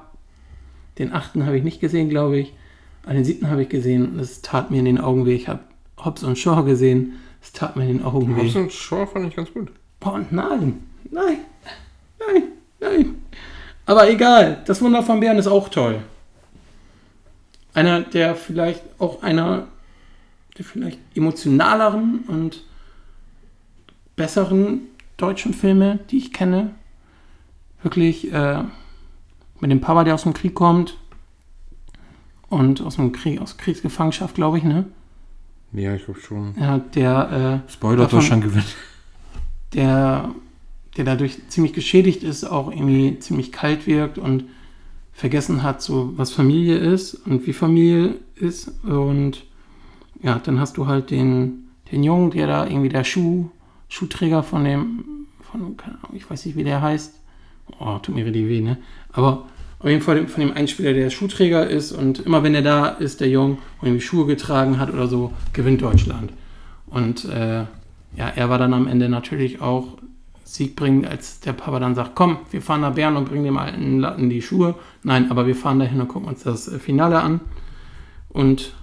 den 0.99 1.13
achten 1.13 1.47
habe 1.47 1.57
ich 1.57 1.65
nicht 1.65 1.81
gesehen, 1.81 2.09
glaube 2.09 2.39
ich. 2.39 2.53
An 3.05 3.15
den 3.15 3.25
siebten 3.25 3.51
habe 3.51 3.63
ich 3.63 3.69
gesehen 3.69 4.13
und 4.13 4.21
es 4.21 4.43
tat 4.43 4.71
mir 4.71 4.79
in 4.79 4.85
den 4.85 5.01
Augen 5.01 5.27
weh. 5.27 5.35
Ich 5.35 5.49
habe 5.49 5.61
Hobbs 5.99 6.23
und 6.23 6.39
Shaw 6.39 6.63
gesehen, 6.63 7.15
es 7.43 7.53
tat 7.53 7.77
mir 7.77 7.83
in 7.83 7.99
den 7.99 8.05
Augen 8.05 8.37
weh. 8.37 8.43
Hobbs 8.43 8.57
und 8.57 8.73
Shaw 8.73 9.07
fand 9.07 9.29
ich 9.29 9.37
ganz 9.37 9.53
gut. 9.53 9.73
Boah, 9.99 10.21
nein, 10.31 10.81
nein, 11.11 11.39
nein, 12.19 12.43
nein. 12.81 13.15
Aber 13.87 14.09
egal, 14.09 14.63
das 14.67 14.81
Wunder 14.81 15.03
von 15.03 15.21
Bären 15.21 15.39
ist 15.39 15.47
auch 15.47 15.69
toll. 15.69 16.03
Einer 17.75 18.03
der 18.03 18.37
vielleicht 18.37 18.83
auch 18.99 19.23
einer 19.23 19.67
der 20.59 20.65
vielleicht 20.65 20.99
emotionaleren 21.15 22.25
und 22.29 22.63
besseren 24.15 24.83
deutschen 25.17 25.55
Filme, 25.55 26.01
die 26.11 26.19
ich 26.19 26.33
kenne. 26.33 26.75
Wirklich 27.83 28.33
äh, 28.33 28.62
mit 29.61 29.71
dem 29.71 29.81
Papa, 29.81 30.05
der 30.05 30.15
aus 30.15 30.23
dem 30.23 30.35
Krieg 30.35 30.55
kommt 30.55 30.97
und 32.49 32.81
aus 32.83 32.97
dem 32.97 33.12
Krieg, 33.12 33.41
aus 33.41 33.57
Kriegsgefangenschaft, 33.57 34.35
glaube 34.35 34.59
ich, 34.59 34.65
ne? 34.65 34.87
Ja, 35.73 35.95
ich 35.95 36.05
glaube 36.05 36.21
schon. 36.21 36.55
Ja, 36.61 36.79
der 36.79 37.62
äh, 37.67 37.71
Spoiler, 37.73 38.03
Davon- 38.03 38.19
Deutschland 38.21 38.45
gewinnt. 38.45 38.77
der, 39.73 40.35
der 40.97 41.05
dadurch 41.05 41.39
ziemlich 41.49 41.73
geschädigt 41.73 42.23
ist, 42.23 42.45
auch 42.45 42.71
irgendwie 42.71 43.19
ziemlich 43.19 43.53
kalt 43.53 43.87
wirkt 43.87 44.19
und 44.19 44.45
vergessen 45.15 45.62
hat, 45.62 45.83
so 45.83 46.12
was 46.17 46.31
Familie 46.33 46.77
ist 46.77 47.15
und 47.15 47.47
wie 47.47 47.53
Familie 47.53 48.17
ist. 48.37 48.69
Und 48.85 49.45
ja, 50.23 50.39
dann 50.39 50.61
hast 50.61 50.77
du 50.77 50.87
halt 50.87 51.11
den, 51.11 51.69
den 51.91 52.03
Jungen, 52.05 52.31
der 52.31 52.47
da 52.47 52.67
irgendwie 52.67 52.89
der 52.91 53.05
Schuh, 53.05 53.49
Schuhträger 53.89 54.43
von 54.43 54.65
dem, 54.65 55.05
von, 55.51 55.77
keine 55.77 55.97
Ahnung, 56.03 56.17
ich 56.17 56.29
weiß 56.31 56.45
nicht, 56.47 56.57
wie 56.57 56.65
der 56.65 56.83
heißt. 56.83 57.15
Oh, 57.79 57.99
tut 57.99 58.14
mir 58.14 58.25
richtig 58.25 58.49
weh, 58.49 58.61
ne? 58.61 58.79
Aber 59.12 59.45
auf 59.79 59.88
jeden 59.88 60.00
Fall 60.00 60.26
von 60.29 60.41
dem 60.41 60.52
Einspieler, 60.52 60.93
der 60.93 61.11
Schuhträger 61.11 61.69
ist 61.69 61.93
und 61.93 62.21
immer 62.21 62.43
wenn 62.43 62.55
er 62.55 62.62
da 62.62 62.87
ist, 62.87 63.21
der 63.21 63.29
Junge, 63.29 63.59
und 63.81 63.88
irgendwie 63.88 64.00
Schuhe 64.00 64.26
getragen 64.26 64.79
hat 64.79 64.93
oder 64.93 65.09
so, 65.09 65.33
gewinnt 65.52 65.83
Deutschland. 65.83 66.33
Und 66.87 67.25
äh, 67.25 67.64
ja, 68.14 68.29
er 68.37 68.49
war 68.49 68.59
dann 68.59 68.75
am 68.75 68.87
Ende 68.87 69.09
natürlich 69.09 69.61
auch 69.61 69.99
siegbringend, 70.45 71.07
als 71.07 71.41
der 71.41 71.55
Papa 71.55 71.81
dann 71.81 71.95
sagt, 71.95 72.14
komm, 72.14 72.38
wir 72.50 72.62
fahren 72.62 72.83
nach 72.83 72.95
Bern 72.95 73.17
und 73.17 73.29
bringen 73.29 73.45
dem 73.45 73.57
alten 73.57 73.99
Latten 73.99 74.29
die 74.29 74.43
Schuhe. 74.43 74.75
Nein, 75.02 75.31
aber 75.31 75.47
wir 75.47 75.57
fahren 75.57 75.79
dahin 75.79 76.00
und 76.00 76.09
gucken 76.09 76.29
uns 76.29 76.43
das 76.43 76.69
äh, 76.69 76.79
Finale 76.79 77.21
an. 77.21 77.41
Und 78.29 78.75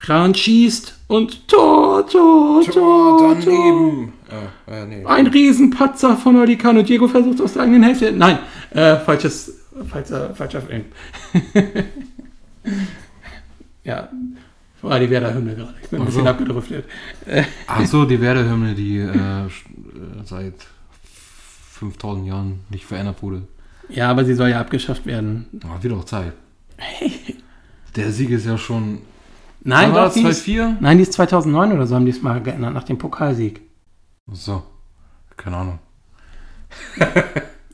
Rahn 0.00 0.34
schießt 0.34 0.94
und 1.08 1.48
Tor, 1.48 2.06
Tor, 2.06 2.64
Tor, 2.64 3.40
Tor. 3.40 4.08
Ah, 4.30 4.72
äh, 4.72 4.86
nee. 4.86 5.04
Ein 5.04 5.26
Riesenpatzer 5.26 6.16
von 6.16 6.36
Olikan 6.36 6.78
und 6.78 6.88
Diego 6.88 7.08
versucht 7.08 7.40
aus 7.40 7.54
der 7.54 7.62
eigenen 7.62 7.82
Hälfte. 7.82 8.12
Nein, 8.12 8.38
äh, 8.70 8.96
falsches, 8.96 9.66
falscher, 9.88 10.34
falscher 10.34 10.62
Film. 10.62 10.84
ja, 13.84 14.08
war 14.82 15.00
die 15.00 15.10
Werder-Hymne 15.10 15.56
gerade. 15.56 15.74
Ich 15.82 15.88
bin 15.88 16.00
ein 16.00 16.06
bisschen 16.06 16.22
so. 16.22 16.28
abgedriftet. 16.28 16.84
Ach 17.66 17.84
so, 17.86 18.04
die 18.04 18.20
Werder-Hymne, 18.20 18.74
die 18.74 18.98
äh, 18.98 19.46
äh, 19.46 19.48
seit 20.24 20.54
5000 21.72 22.26
Jahren 22.26 22.60
nicht 22.70 22.84
verändert 22.84 23.22
wurde. 23.22 23.42
Ja, 23.88 24.10
aber 24.10 24.24
sie 24.24 24.34
soll 24.34 24.50
ja 24.50 24.60
abgeschafft 24.60 25.06
werden. 25.06 25.46
Ah, 25.64 25.82
wird 25.82 25.94
auch 25.94 26.04
Zeit. 26.04 26.32
Der 27.96 28.12
Sieg 28.12 28.30
ist 28.30 28.46
ja 28.46 28.58
schon. 28.58 28.98
Nein, 29.68 29.92
doch, 29.92 30.10
die 30.12 30.22
ist, 30.22 30.46
2-4? 30.46 30.76
nein, 30.80 30.96
die 30.96 31.02
ist 31.02 31.12
2009 31.12 31.72
oder 31.72 31.86
so 31.86 31.94
haben 31.94 32.06
die 32.06 32.10
es 32.10 32.22
mal 32.22 32.42
geändert, 32.42 32.72
nach 32.72 32.84
dem 32.84 32.96
Pokalsieg. 32.96 33.60
So. 34.32 34.62
Keine 35.36 35.56
Ahnung. 35.56 35.78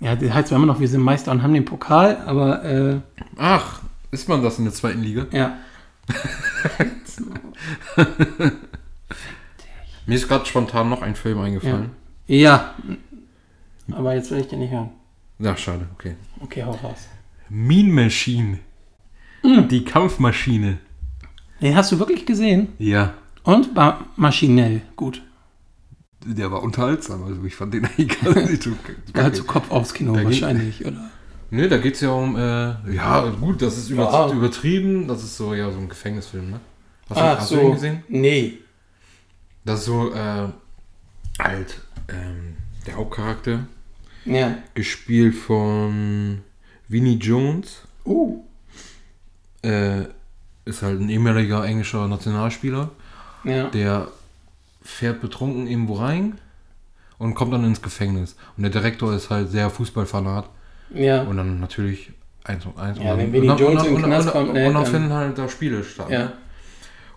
Ja, 0.00 0.16
die 0.16 0.30
heißt 0.30 0.52
immer 0.52 0.66
noch, 0.66 0.80
wir 0.80 0.88
sind 0.88 1.00
Meister 1.00 1.32
und 1.32 1.42
haben 1.42 1.54
den 1.54 1.64
Pokal, 1.64 2.18
aber 2.26 2.62
äh, 2.62 3.00
Ach, 3.38 3.80
ist 4.10 4.28
man 4.28 4.42
das 4.42 4.58
in 4.58 4.64
der 4.64 4.74
zweiten 4.74 5.00
Liga? 5.00 5.26
ja. 5.30 5.56
Mir 10.06 10.16
ist 10.16 10.28
gerade 10.28 10.44
spontan 10.44 10.90
noch 10.90 11.00
ein 11.00 11.14
Film 11.14 11.38
eingefallen. 11.38 11.92
Ja. 12.26 12.74
Aber 13.92 14.14
jetzt 14.14 14.30
will 14.30 14.40
ich 14.40 14.48
den 14.48 14.58
nicht 14.58 14.72
hören. 14.72 14.90
Ja, 15.38 15.56
schade, 15.56 15.88
okay. 15.94 16.16
Okay, 16.40 16.64
hau 16.64 16.72
raus. 16.72 17.08
Mean 17.48 17.90
Machine. 17.90 18.58
Die 19.42 19.84
Kampfmaschine. 19.84 20.78
Den 21.60 21.76
hast 21.76 21.92
du 21.92 21.98
wirklich 21.98 22.26
gesehen? 22.26 22.68
Ja. 22.78 23.14
Und 23.42 23.74
war 23.76 24.06
maschinell 24.16 24.82
gut. 24.96 25.22
Der 26.26 26.50
war 26.50 26.62
unterhaltsam, 26.62 27.24
also 27.24 27.44
ich 27.44 27.54
fand 27.54 27.74
den 27.74 27.84
eigentlich 27.98 28.20
gar 28.20 28.34
nicht 28.34 28.62
so. 28.62 28.70
Also 29.12 29.44
Kopf 29.44 29.70
aufs 29.70 29.92
Kino 29.92 30.14
Da 30.16 30.24
wahrscheinlich, 30.24 30.84
oder? 30.84 31.10
Ne, 31.50 31.68
da 31.68 31.76
geht 31.78 31.94
es 31.94 32.00
ja 32.00 32.10
um, 32.10 32.34
äh, 32.36 32.94
ja, 32.94 33.28
gut, 33.40 33.60
das 33.62 33.76
ist 33.78 33.90
über, 33.90 34.04
Ja. 34.04 34.32
übertrieben, 34.32 35.06
das 35.06 35.22
ist 35.22 35.36
so, 35.36 35.54
ja, 35.54 35.70
so 35.70 35.78
ein 35.78 35.88
Gefängnisfilm, 35.88 36.50
ne? 36.50 36.60
Hast, 37.10 37.20
du, 37.20 37.22
hast 37.24 37.50
du 37.52 37.60
ihn 37.60 37.72
gesehen? 37.72 38.02
Nee. 38.08 38.58
Das 39.64 39.80
ist 39.80 39.86
so, 39.86 40.12
äh, 40.12 40.48
halt, 41.38 41.80
ähm, 42.08 42.56
der 42.86 42.96
Hauptcharakter, 42.96 43.66
Ja. 44.24 44.56
gespielt 44.74 45.34
von 45.34 46.40
Vinnie 46.88 47.18
Jones, 47.18 47.82
Uh. 48.06 48.42
äh, 49.62 50.04
ist 50.64 50.82
halt 50.82 51.00
ein 51.00 51.08
ehemaliger 51.08 51.64
englischer 51.64 52.06
Nationalspieler, 52.08 52.90
Ja. 53.44 53.68
der 53.68 54.08
fährt 54.82 55.20
betrunken 55.20 55.66
irgendwo 55.66 55.94
rein 55.94 56.38
und 57.18 57.34
kommt 57.34 57.52
dann 57.52 57.64
ins 57.64 57.82
Gefängnis. 57.82 58.36
Und 58.56 58.62
der 58.64 58.70
Direktor 58.70 59.12
ist 59.14 59.30
halt 59.30 59.50
sehr 59.50 59.70
Fußballfanat 59.70 60.48
Ja. 60.94 61.22
und 61.22 61.36
dann 61.36 61.60
natürlich 61.60 62.12
eins 62.44 62.66
und 62.66 62.78
eins. 62.78 62.98
Ja, 62.98 63.14
und 63.14 63.32
wenn 63.32 63.32
dann- 63.46 63.50
und 63.50 63.60
Jones 63.60 63.82
und 63.86 64.02
Knast 64.02 64.26
und- 64.28 64.32
kommt, 64.32 64.52
ne, 64.54 64.66
Und 64.68 64.74
dann 64.74 64.82
dann- 64.84 64.92
finden 64.92 65.12
halt 65.12 65.38
da 65.38 65.48
Spiele 65.48 65.82
statt. 65.84 66.08
ne? 66.10 66.14
Ja. 66.14 66.32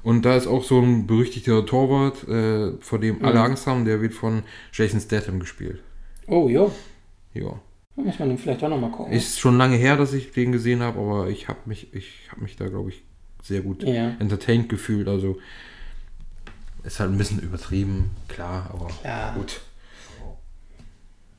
Und 0.04 0.24
da 0.24 0.36
ist 0.38 0.48
auch 0.48 0.64
so 0.64 0.80
ein 0.80 1.06
berüchtigter 1.06 1.66
Torwart, 1.66 2.26
äh, 2.30 2.72
vor 2.80 3.00
dem 3.00 3.24
alle 3.26 3.36
Mhm. 3.40 3.46
Angst 3.46 3.68
haben, 3.68 3.84
der 3.84 4.02
wird 4.02 4.14
von 4.14 4.44
Jason 4.72 5.02
Statham 5.02 5.40
gespielt. 5.40 5.82
Oh, 6.28 6.48
jo. 6.48 6.72
Ja. 7.34 7.60
Muss 7.96 8.20
man 8.20 8.30
den 8.30 8.38
vielleicht 8.38 8.64
auch 8.64 8.70
nochmal 8.70 8.92
gucken. 8.92 9.12
Ist 9.12 9.40
schon 9.40 9.58
lange 9.58 9.76
her, 9.76 9.98
dass 9.98 10.14
ich 10.14 10.32
den 10.32 10.52
gesehen 10.52 10.82
habe, 10.82 11.00
aber 11.00 11.28
ich 11.30 11.48
habe 11.50 11.60
mich, 11.66 11.94
ich 11.94 12.28
habe 12.32 12.42
mich 12.42 12.56
da, 12.56 12.68
glaube 12.70 12.90
ich, 12.92 13.04
sehr 13.48 13.62
gut 13.62 13.84
Ja. 13.84 14.16
entertained 14.20 14.70
gefühlt. 14.70 15.08
Also 15.08 15.40
ist 16.84 17.00
halt 17.00 17.12
ein 17.12 17.18
bisschen 17.18 17.40
übertrieben, 17.40 18.12
klar, 18.28 18.70
aber 18.74 18.90
Ja. 19.04 19.34
gut. 19.34 19.62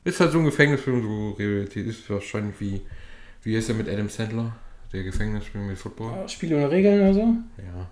Ist 0.03 0.19
halt 0.19 0.31
so 0.31 0.39
ein 0.39 0.45
Gefängnisfilm, 0.45 1.01
so 1.03 1.31
Realität 1.31 1.85
ist 1.87 2.09
wahrscheinlich 2.09 2.59
wie, 2.59 2.81
wie 3.43 3.55
ist 3.55 3.69
er 3.69 3.75
mit 3.75 3.87
Adam 3.89 4.09
Sandler? 4.09 4.55
Der 4.91 5.03
Gefängnisfilm 5.03 5.67
mit 5.67 5.77
Football? 5.77 6.27
Spiele 6.29 6.55
ohne 6.57 6.71
Regeln 6.71 7.01
oder 7.01 7.13
so? 7.13 7.19
Ja. 7.57 7.87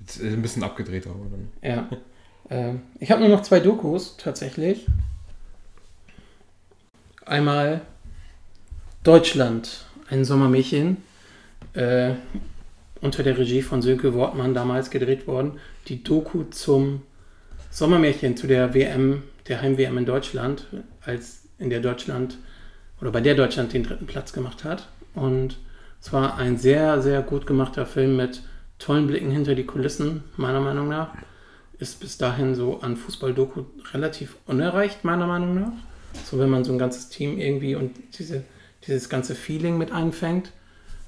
Jetzt 0.00 0.18
ist 0.18 0.32
ein 0.32 0.42
bisschen 0.42 0.62
abgedreht, 0.62 1.06
aber 1.06 1.24
dann. 1.30 1.48
Ja. 1.62 1.88
ähm, 2.50 2.80
ich 3.00 3.10
habe 3.10 3.20
nur 3.20 3.30
noch 3.30 3.42
zwei 3.42 3.60
Dokus 3.60 4.16
tatsächlich. 4.16 4.86
Einmal 7.26 7.82
Deutschland, 9.02 9.84
ein 10.10 10.24
Sommermärchen, 10.24 10.98
äh, 11.74 12.12
unter 13.00 13.22
der 13.22 13.38
Regie 13.38 13.62
von 13.62 13.82
Sönke 13.82 14.14
Wortmann 14.14 14.54
damals 14.54 14.90
gedreht 14.90 15.26
worden. 15.26 15.58
Die 15.86 16.02
Doku 16.02 16.44
zum 16.44 17.02
Sommermärchen, 17.70 18.36
zu 18.36 18.46
der 18.46 18.74
WM, 18.74 19.22
der 19.46 19.62
Heim-WM 19.62 19.98
in 19.98 20.06
Deutschland, 20.06 20.66
als 21.04 21.42
in 21.58 21.70
der 21.70 21.80
Deutschland 21.80 22.38
oder 23.00 23.10
bei 23.10 23.20
der 23.20 23.34
Deutschland 23.34 23.72
den 23.72 23.84
dritten 23.84 24.06
Platz 24.06 24.32
gemacht 24.32 24.64
hat. 24.64 24.88
Und 25.14 25.58
es 26.00 26.12
war 26.12 26.36
ein 26.38 26.56
sehr, 26.58 27.02
sehr 27.02 27.22
gut 27.22 27.46
gemachter 27.46 27.86
Film 27.86 28.16
mit 28.16 28.42
tollen 28.78 29.06
Blicken 29.06 29.30
hinter 29.30 29.54
die 29.54 29.66
Kulissen, 29.66 30.24
meiner 30.36 30.60
Meinung 30.60 30.88
nach. 30.88 31.12
Ist 31.78 32.00
bis 32.00 32.18
dahin 32.18 32.54
so 32.54 32.80
an 32.80 32.96
Fußball-Doku 32.96 33.64
relativ 33.92 34.36
unerreicht, 34.46 35.04
meiner 35.04 35.26
Meinung 35.26 35.54
nach. 35.54 35.72
So, 36.24 36.38
wenn 36.38 36.50
man 36.50 36.64
so 36.64 36.72
ein 36.72 36.78
ganzes 36.78 37.08
Team 37.08 37.38
irgendwie 37.38 37.74
und 37.74 37.92
diese, 38.18 38.44
dieses 38.86 39.08
ganze 39.08 39.34
Feeling 39.34 39.78
mit 39.78 39.92
einfängt. 39.92 40.52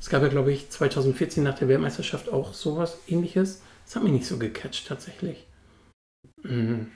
Es 0.01 0.09
gab 0.09 0.23
ja, 0.23 0.29
glaube 0.29 0.51
ich, 0.53 0.71
2014 0.71 1.45
nach 1.45 1.59
der 1.59 1.69
Weltmeisterschaft 1.69 2.33
auch 2.33 2.55
sowas 2.55 2.99
ähnliches. 3.07 3.61
Das 3.85 3.97
hat 3.97 4.03
mich 4.03 4.13
nicht 4.13 4.27
so 4.27 4.39
gecatcht, 4.39 4.89
tatsächlich. 4.89 5.47
Mhm. 6.43 6.89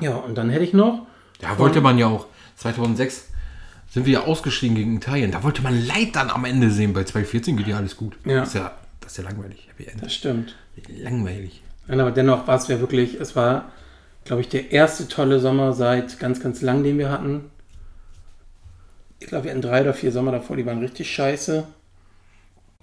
Ja, 0.00 0.16
und 0.16 0.36
dann 0.36 0.50
hätte 0.50 0.64
ich 0.64 0.72
noch. 0.72 1.06
Ja, 1.40 1.58
wollte 1.58 1.80
man 1.80 1.98
ja 1.98 2.06
auch. 2.06 2.26
2006 2.56 3.28
sind 3.90 4.06
wir 4.06 4.12
ja 4.14 4.20
ausgestiegen 4.24 4.76
gegen 4.76 4.96
Italien. 4.96 5.30
Da 5.30 5.42
wollte 5.42 5.62
man 5.62 5.86
Leid 5.86 6.14
dann 6.16 6.30
am 6.30 6.44
Ende 6.44 6.70
sehen. 6.70 6.92
Bei 6.92 7.04
2014 7.04 7.56
geht 7.56 7.68
ja 7.68 7.76
alles 7.76 7.96
gut. 7.96 8.16
Ja. 8.24 8.40
Das 8.40 8.48
ist 8.48 8.54
ja, 8.54 8.72
das 9.00 9.12
ist 9.12 9.18
ja 9.18 9.24
langweilig. 9.24 9.68
Das 10.00 10.12
stimmt. 10.12 10.56
Langweilig. 10.88 11.62
Nein, 11.86 12.00
aber 12.00 12.10
dennoch 12.10 12.46
war 12.46 12.56
es 12.56 12.68
ja 12.68 12.80
wirklich, 12.80 13.14
es 13.20 13.34
war, 13.34 13.72
glaube 14.24 14.42
ich, 14.42 14.48
der 14.48 14.70
erste 14.70 15.08
tolle 15.08 15.40
Sommer 15.40 15.72
seit 15.72 16.18
ganz, 16.18 16.40
ganz 16.40 16.60
lang, 16.60 16.84
den 16.84 16.98
wir 16.98 17.10
hatten. 17.10 17.50
Ich 19.18 19.26
glaube, 19.26 19.44
wir 19.44 19.50
hatten 19.50 19.62
drei 19.62 19.82
oder 19.82 19.94
vier 19.94 20.12
Sommer 20.12 20.32
davor, 20.32 20.56
die 20.56 20.66
waren 20.66 20.78
richtig 20.78 21.12
scheiße. 21.12 21.66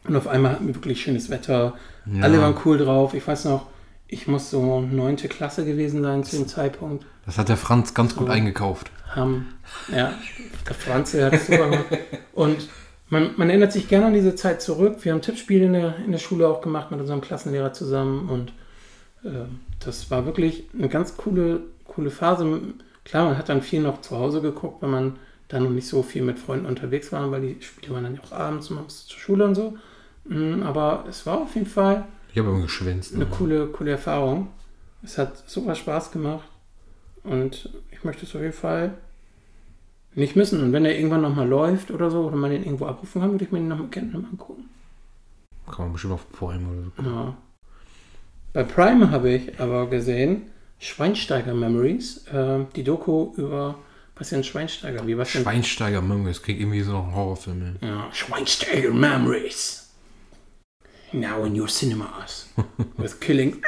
Und 0.05 0.15
auf 0.15 0.27
einmal 0.27 0.53
hatten 0.53 0.67
wir 0.67 0.75
wirklich 0.75 1.01
schönes 1.01 1.29
Wetter. 1.29 1.73
Ja. 2.05 2.23
Alle 2.23 2.41
waren 2.41 2.55
cool 2.65 2.77
drauf. 2.77 3.13
Ich 3.13 3.27
weiß 3.27 3.45
noch, 3.45 3.67
ich 4.07 4.27
muss 4.27 4.49
so 4.49 4.81
neunte 4.81 5.27
Klasse 5.27 5.65
gewesen 5.65 6.01
sein 6.01 6.23
zu 6.23 6.37
dem 6.37 6.47
Zeitpunkt. 6.47 7.05
Das 7.25 7.37
hat 7.37 7.49
der 7.49 7.57
Franz 7.57 7.93
ganz 7.93 8.15
gut 8.15 8.27
So. 8.27 8.33
eingekauft. 8.33 8.91
Haben, 9.09 9.53
ja, 9.93 10.13
der 10.67 10.75
Franz, 10.75 11.11
der 11.11 11.25
hat 11.27 11.33
es 11.33 11.47
super 11.47 11.69
gemacht. 11.69 11.85
Und 12.33 12.69
man, 13.09 13.31
man 13.37 13.49
erinnert 13.49 13.73
sich 13.73 13.87
gerne 13.89 14.07
an 14.07 14.13
diese 14.13 14.35
Zeit 14.35 14.61
zurück. 14.61 14.97
Wir 15.03 15.11
haben 15.13 15.21
Tippspiele 15.21 15.65
in 15.65 15.73
der, 15.73 15.95
in 16.05 16.11
der 16.11 16.19
Schule 16.19 16.47
auch 16.47 16.61
gemacht 16.61 16.91
mit 16.91 16.99
unserem 16.99 17.21
Klassenlehrer 17.21 17.73
zusammen 17.73 18.29
und 18.29 18.53
ähm, 19.25 19.59
das 19.79 20.09
war 20.11 20.25
wirklich 20.25 20.65
eine 20.77 20.89
ganz 20.89 21.15
coole, 21.17 21.61
coole 21.85 22.09
Phase. 22.09 22.59
Klar, 23.05 23.25
man 23.25 23.37
hat 23.37 23.49
dann 23.49 23.61
viel 23.61 23.81
noch 23.81 24.01
zu 24.01 24.17
Hause 24.17 24.41
geguckt, 24.41 24.81
wenn 24.81 24.89
man 24.89 25.15
da 25.47 25.59
noch 25.59 25.69
nicht 25.69 25.87
so 25.87 26.03
viel 26.03 26.23
mit 26.23 26.39
Freunden 26.39 26.65
unterwegs 26.65 27.11
war, 27.11 27.31
weil 27.31 27.41
die 27.41 27.61
Spiele 27.61 27.93
waren 27.93 28.03
dann 28.03 28.15
ja 28.15 28.21
auch 28.21 28.31
abends 28.33 28.69
und 28.69 28.83
musste 28.83 29.07
zur 29.09 29.19
Schule 29.19 29.45
und 29.45 29.55
so. 29.55 29.77
Mm, 30.25 30.63
Aber 30.63 31.05
es 31.07 31.25
war 31.25 31.41
auf 31.41 31.55
jeden 31.55 31.67
Fall 31.67 32.05
Ich 32.33 32.37
habe 32.39 32.49
immer 32.49 32.61
geschwänzt. 32.61 33.13
eine 33.15 33.25
ne? 33.25 33.31
coole, 33.31 33.67
coole 33.67 33.91
Erfahrung. 33.91 34.49
Es 35.03 35.17
hat 35.17 35.49
super 35.49 35.75
Spaß 35.75 36.11
gemacht 36.11 36.47
und 37.23 37.69
ich 37.91 38.03
möchte 38.03 38.25
es 38.25 38.35
auf 38.35 38.41
jeden 38.41 38.53
Fall 38.53 38.93
nicht 40.15 40.35
missen. 40.35 40.61
Und 40.61 40.73
wenn 40.73 40.85
er 40.85 40.95
irgendwann 40.97 41.21
nochmal 41.21 41.47
läuft 41.47 41.91
oder 41.91 42.09
so, 42.11 42.21
oder 42.25 42.35
man 42.35 42.51
den 42.51 42.63
irgendwo 42.63 42.85
abrufen 42.87 43.21
kann, 43.21 43.31
würde 43.31 43.45
ich 43.45 43.51
mir 43.51 43.59
den 43.59 43.67
nochmal 43.69 43.87
gerne 43.87 44.11
mal 44.17 44.27
angucken. 44.31 44.65
Kann 45.67 45.85
man 45.85 45.93
bestimmt 45.93 46.13
auf 46.13 46.29
Prime 46.31 46.67
oder 46.67 46.81
so. 46.83 47.09
Ja. 47.09 47.37
Bei 48.53 48.63
Prime 48.63 49.11
habe 49.11 49.29
ich 49.29 49.59
aber 49.59 49.87
gesehen 49.89 50.43
Schweinsteiger 50.79 51.53
Memories, 51.53 52.25
äh, 52.27 52.65
die 52.75 52.83
Doku 52.83 53.33
über 53.35 53.75
Bastian 54.17 54.43
Schweinsteiger. 54.43 55.05
Wie 55.05 55.17
was 55.17 55.31
denn? 55.31 55.43
Schweinsteiger 55.43 56.01
das 56.25 56.41
klingt 56.41 56.59
irgendwie 56.59 56.81
so 56.81 56.93
nach 56.93 57.03
einem 57.03 57.15
Horrorfilm. 57.15 57.77
ey. 57.81 57.87
Ja, 57.87 58.09
Schweinsteiger 58.11 58.93
Memories. 58.93 59.89
Now 61.13 61.45
in 61.45 61.59
your 61.59 61.67
cinemas. 61.67 62.49
With 62.97 63.19
killing. 63.19 63.61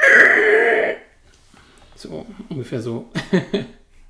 So, 1.96 2.26
ungefähr 2.48 2.80
so. 2.80 3.10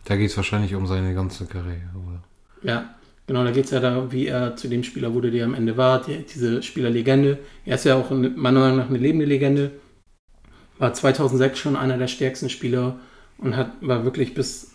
Da 0.06 0.16
geht 0.16 0.30
es 0.30 0.36
wahrscheinlich 0.36 0.74
um 0.74 0.86
seine 0.86 1.14
ganze 1.14 1.44
Karriere, 1.44 1.90
oder? 1.94 2.22
Ja, 2.62 2.94
genau, 3.26 3.44
da 3.44 3.50
geht 3.50 3.66
es 3.66 3.70
ja 3.70 3.80
da, 3.80 4.10
wie 4.10 4.26
er 4.26 4.56
zu 4.56 4.66
dem 4.66 4.82
Spieler 4.82 5.12
wurde, 5.12 5.30
der 5.30 5.44
am 5.44 5.54
Ende 5.54 5.76
war. 5.76 6.02
Die, 6.02 6.24
diese 6.24 6.62
Spielerlegende. 6.62 7.38
Er 7.66 7.74
ist 7.76 7.84
ja 7.84 7.96
auch 7.96 8.10
eine, 8.10 8.30
meiner 8.30 8.60
Meinung 8.60 8.78
nach 8.78 8.88
eine 8.88 8.98
lebende 8.98 9.26
Legende. 9.26 9.72
War 10.78 10.94
2006 10.94 11.58
schon 11.58 11.76
einer 11.76 11.98
der 11.98 12.08
stärksten 12.08 12.48
Spieler 12.48 12.98
und 13.38 13.56
hat, 13.56 13.72
war 13.82 14.04
wirklich 14.04 14.34
bis, 14.34 14.69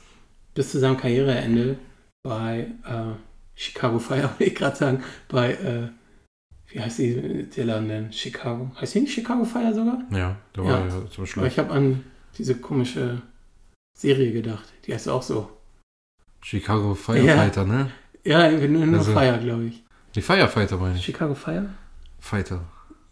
bis 0.56 0.72
zu 0.72 0.80
seinem 0.80 0.98
Karriereende 0.98 1.78
bei 2.24 2.72
äh, 2.86 3.14
Chicago 3.56 4.00
Fire, 4.00 4.24
wollte 4.32 4.44
ich 4.46 4.56
gerade 4.56 4.76
sagen, 4.76 5.04
bei, 5.28 5.54
äh, 5.54 5.90
wie 6.70 6.80
heißt 6.80 6.98
die, 7.00 7.44
der 7.56 7.66
Laden 7.66 7.88
denn? 7.88 8.12
Chicago. 8.12 8.72
Heißt 8.82 8.96
die 8.96 9.02
nicht 9.02 9.14
Chicago 9.14 9.46
Fire 9.46 9.72
sogar? 9.74 10.00
Ja, 10.12 10.36
da 10.54 10.64
war 10.64 10.72
Ja. 10.72 10.86
ja, 10.86 10.90
zum 10.90 11.02
Aber 11.18 11.28
Schluss. 11.28 11.48
ich 11.48 11.60
habe 11.60 11.72
an 11.72 12.04
diese 12.38 12.56
komische 12.56 13.22
Serie 13.98 14.32
gedacht. 14.34 14.66
Die 14.88 14.94
heißt 14.94 15.08
auch 15.08 15.22
so. 15.22 15.52
Chicago 16.42 16.94
Firefighter, 16.96 17.64
ne? 17.66 17.92
Ja, 18.24 18.50
nur, 18.52 18.86
nur 18.86 19.00
Also- 19.00 19.14
Fire, 19.14 19.40
glaube 19.40 19.66
ich. 19.66 19.84
Die 20.16 20.22
Firefighter 20.22 20.78
meine 20.78 20.98
ich. 20.98 21.06
Chicago 21.06 21.36
Fire? 21.36 21.70
Fighter. 22.20 22.62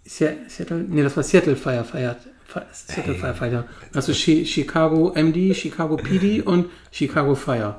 Se- 0.06 0.38
Seattle? 0.48 0.80
Nee, 0.90 1.04
das 1.04 1.16
war 1.16 1.24
Seattle 1.24 1.56
Firefighter. 1.56 2.18
Fi- 2.54 2.62
Seattle 2.72 3.14
Ey. 3.14 3.20
Firefighter. 3.20 3.66
Also 3.94 4.14
Chi 4.14 4.46
Chicago 4.46 5.12
MD, 5.16 5.54
Chicago 5.56 5.96
PD 5.98 6.42
und 6.42 6.68
Chicago 6.92 7.36
Fire. 7.36 7.76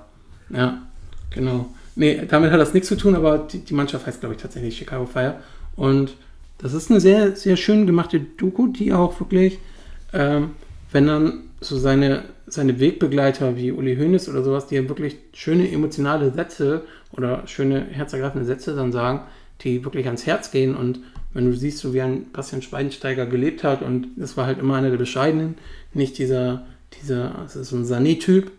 Ja, 0.51 0.83
genau. 1.31 1.73
Nee, 1.97 2.23
damit 2.29 2.51
hat 2.51 2.59
das 2.61 2.75
nichts 2.75 2.89
zu 2.89 2.97
tun, 2.97 3.15
aber 3.15 3.39
die, 3.39 3.59
die 3.59 3.75
Mannschaft 3.75 4.07
heißt, 4.07 4.21
glaube 4.21 4.35
ich, 4.35 4.43
tatsächlich 4.43 4.77
Chicago 4.77 5.07
Fire. 5.07 5.37
Und 5.77 6.17
das 6.59 6.75
ist 6.75 6.91
eine 6.91 7.01
sehr, 7.01 7.37
sehr 7.37 7.57
schön 7.57 7.87
gemachte 7.87 8.21
Doku, 8.21 8.67
die 8.69 8.93
auch 8.93 9.19
wirklich, 9.21 9.59
ähm, 10.13 10.51
wenn 10.91 11.07
dann 11.07 11.41
so 11.61 11.79
seine, 11.79 12.25
seine 12.47 12.79
Wegbegleiter 12.81 13.57
wie 13.57 13.71
Uli 13.73 13.97
Hoeneß 13.97 14.29
oder 14.29 14.43
sowas, 14.43 14.67
die 14.67 14.75
ja 14.75 14.89
wirklich 14.89 15.17
schöne 15.33 15.71
emotionale 15.71 16.33
Sätze 16.33 16.83
oder 17.13 17.43
schöne 17.47 17.87
herzergreifende 17.91 18.45
Sätze 18.45 18.75
dann 18.75 18.93
sagen, 18.93 19.21
die 19.63 19.85
wirklich 19.85 20.07
ans 20.07 20.27
Herz 20.27 20.51
gehen 20.51 20.75
und 20.77 20.99
wenn 21.35 21.47
du 21.47 21.53
siehst, 21.53 21.79
so 21.79 21.93
wie 21.93 22.01
ein 22.01 22.31
Bastian 22.33 22.63
Schweinsteiger 22.63 23.27
gelebt 23.27 23.65
hat 23.65 23.83
und 23.83 24.09
das 24.17 24.37
war 24.37 24.47
halt 24.47 24.59
immer 24.59 24.77
einer 24.77 24.91
der 24.91 24.97
Bescheidenen, 24.97 25.57
nicht 25.93 26.17
dieser, 26.19 26.65
dieser, 27.01 27.39
also 27.39 27.63
so 27.63 27.77
ein 27.77 27.85
Sané-Typ 27.85 28.51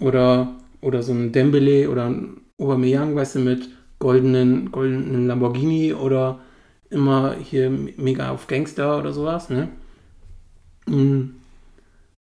oder, 0.00 0.54
oder 0.80 1.02
so 1.02 1.12
ein 1.12 1.32
Dembele 1.32 1.90
oder 1.90 2.06
ein 2.06 2.40
Aubameyang, 2.58 3.14
weißt 3.14 3.36
du, 3.36 3.40
mit 3.40 3.68
goldenen, 3.98 4.72
goldenen 4.72 5.26
Lamborghini 5.26 5.92
oder 5.92 6.40
immer 6.90 7.36
hier 7.42 7.70
mega 7.70 8.30
auf 8.30 8.46
Gangster 8.46 8.98
oder 8.98 9.12
sowas, 9.12 9.50
ne? 9.50 9.68
Mm. 10.86 11.30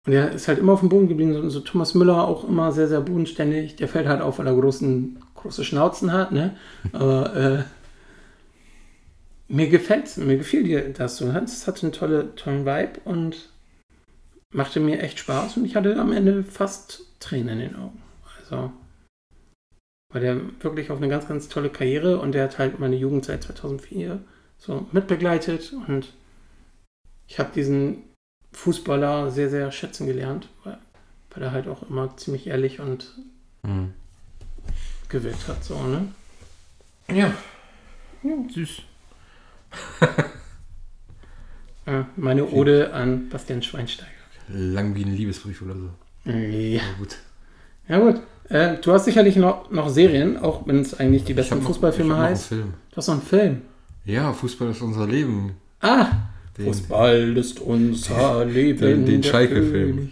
Und 0.03 0.13
er 0.13 0.31
ist 0.31 0.47
halt 0.47 0.57
immer 0.57 0.73
auf 0.73 0.79
dem 0.79 0.89
Boden 0.89 1.07
geblieben, 1.07 1.33
so, 1.33 1.47
so 1.49 1.59
Thomas 1.59 1.93
Müller 1.93 2.27
auch 2.27 2.47
immer 2.47 2.71
sehr, 2.71 2.87
sehr 2.87 3.01
bodenständig. 3.01 3.75
Der 3.75 3.87
fällt 3.87 4.07
halt 4.07 4.21
auf, 4.21 4.39
weil 4.39 4.47
er 4.47 4.55
großen, 4.55 5.19
große 5.35 5.63
Schnauzen 5.63 6.11
hat, 6.11 6.31
ne? 6.31 6.55
Aber 6.91 7.35
äh, 7.35 7.63
mir 9.51 9.69
gefällt 9.69 10.15
mir 10.17 10.37
gefiel 10.37 10.63
dir 10.63 10.89
das 10.93 11.17
so. 11.17 11.27
Es 11.29 11.67
hatte 11.67 11.83
einen 11.83 11.93
tolle, 11.93 12.35
tollen 12.35 12.65
Vibe 12.65 13.01
und 13.05 13.49
machte 14.53 14.79
mir 14.79 15.01
echt 15.01 15.19
Spaß 15.19 15.57
und 15.57 15.65
ich 15.65 15.75
hatte 15.75 15.97
am 15.99 16.11
Ende 16.11 16.43
fast 16.43 17.03
Tränen 17.19 17.59
in 17.59 17.69
den 17.69 17.75
Augen. 17.75 18.01
Also, 18.39 18.71
weil 20.13 20.21
der 20.21 20.63
wirklich 20.63 20.89
auf 20.91 20.97
eine 20.97 21.09
ganz, 21.09 21.27
ganz 21.27 21.47
tolle 21.49 21.69
Karriere 21.69 22.19
und 22.19 22.33
der 22.33 22.45
hat 22.45 22.59
halt 22.59 22.79
meine 22.79 22.95
Jugendzeit 22.95 23.43
2004 23.43 24.21
so 24.57 24.87
mitbegleitet 24.91 25.73
und 25.87 26.13
ich 27.27 27.39
habe 27.39 27.51
diesen 27.53 28.03
Fußballer 28.53 29.31
sehr, 29.31 29.49
sehr 29.49 29.71
schätzen 29.71 30.05
gelernt, 30.07 30.49
weil, 30.63 30.77
weil 31.31 31.43
er 31.43 31.51
halt 31.51 31.67
auch 31.67 31.83
immer 31.89 32.15
ziemlich 32.17 32.47
ehrlich 32.47 32.79
und 32.79 33.13
Mhm. 33.63 33.93
gewirkt 35.07 35.47
hat, 35.47 35.63
so, 35.63 35.79
ne? 35.83 36.07
Ja, 37.09 37.33
Ja. 38.23 38.49
süß. 38.51 38.81
Äh, 41.85 42.03
meine 42.15 42.45
Ode 42.47 42.93
an 42.93 43.29
Bastian 43.29 43.61
Schweinsteiger. 43.61 44.09
Lang 44.49 44.93
wie 44.95 45.03
ein 45.03 45.15
Liebesbrief 45.15 45.61
oder 45.61 45.75
so. 45.75 45.89
Ja. 46.31 46.81
Na 46.91 46.97
gut. 46.99 47.15
Ja 47.87 47.99
gut. 47.99 48.21
Äh, 48.49 48.77
du 48.81 48.91
hast 48.93 49.05
sicherlich 49.05 49.35
noch, 49.35 49.71
noch 49.71 49.89
Serien, 49.89 50.37
auch 50.37 50.67
wenn 50.67 50.79
es 50.79 50.99
eigentlich 50.99 51.23
die 51.23 51.33
besten 51.33 51.61
Fußballfilme 51.61 52.15
heißt. 52.17 52.47
Film. 52.47 52.73
Du 52.91 52.97
hast 52.97 53.07
noch 53.07 53.15
einen 53.15 53.23
Film. 53.23 53.61
Ja, 54.05 54.31
Fußball 54.33 54.71
ist 54.71 54.81
unser 54.81 55.07
Leben. 55.07 55.53
Ah! 55.79 56.07
Den, 56.57 56.65
Fußball 56.65 57.37
ist 57.37 57.59
unser 57.61 58.45
Leben. 58.45 58.79
den- 58.79 59.05
den 59.05 59.23
Schalke-Film. 59.23 60.11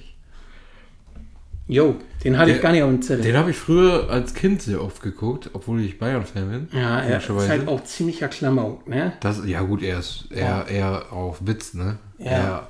Jo, 1.71 1.95
den 2.23 2.35
hatte 2.37 2.49
ich 2.49 2.55
Der- 2.57 2.63
gar 2.63 2.71
nicht 2.71 2.81
auf 2.81 2.89
dem 2.89 3.01
Zettel. 3.03 3.23
Den 3.23 3.37
habe 3.37 3.51
ich 3.51 3.57
früher 3.57 4.09
als 4.09 4.33
Kind 4.33 4.59
sehr 4.61 4.81
oft 4.83 5.03
geguckt, 5.03 5.51
obwohl 5.53 5.79
ich 5.81 5.99
Bayern-Fan 5.99 6.49
bin. 6.49 6.67
ja, 6.77 6.99
er 7.01 7.17
ist 7.19 7.29
halt 7.29 7.67
auch 7.67 7.83
ziemlicher 7.83 8.27
Klamauk, 8.27 8.87
ne? 8.87 9.13
Das, 9.21 9.41
ja 9.45 9.61
gut, 9.61 9.83
er 9.83 9.99
ist 9.99 10.25
eher, 10.31 10.65
eher 10.67 11.13
auf 11.13 11.45
Witz, 11.45 11.75
ne? 11.75 11.99
Ja. 12.17 12.25
Eher, 12.31 12.69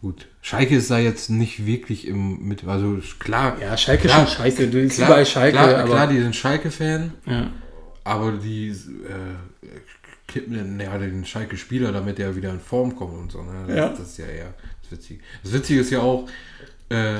gut. 0.00 0.28
Schalke 0.40 0.76
ist 0.76 0.88
da 0.90 0.98
jetzt 0.98 1.30
nicht 1.30 1.66
wirklich 1.66 2.06
im 2.06 2.46
mit, 2.46 2.64
also 2.64 2.98
klar. 3.18 3.56
Ja, 3.60 3.76
Schalke 3.76 4.06
Klar, 4.06 4.22
ist 4.22 4.34
schon 4.34 4.44
scheiße. 4.44 4.68
Du 4.68 4.80
bist 4.80 4.96
klar, 4.96 5.08
überall 5.08 5.26
Schalke, 5.26 5.56
klar, 5.58 5.74
aber. 5.74 5.84
klar, 5.90 6.06
die 6.06 6.20
sind 6.20 6.36
Schalke-Fan, 6.36 7.12
ja. 7.26 7.50
aber 8.04 8.32
die 8.32 8.68
äh, 8.68 8.74
kippen 10.28 10.54
den, 10.54 10.78
ja, 10.80 10.96
den 10.96 11.24
Schalke-Spieler, 11.24 11.90
damit 11.90 12.20
er 12.20 12.36
wieder 12.36 12.50
in 12.50 12.60
Form 12.60 12.94
kommt 12.94 13.14
und 13.18 13.32
so. 13.32 13.42
Ne? 13.42 13.64
Das, 13.66 13.76
Ja. 13.76 13.88
das 13.88 14.00
ist 14.00 14.18
ja 14.18 14.26
eher 14.26 14.54
das 14.82 14.92
Witzige. 14.92 15.20
Das 15.42 15.52
Witzige 15.52 15.80
ist 15.80 15.90
ja 15.90 15.98
auch, 16.00 16.28
äh, 16.90 17.16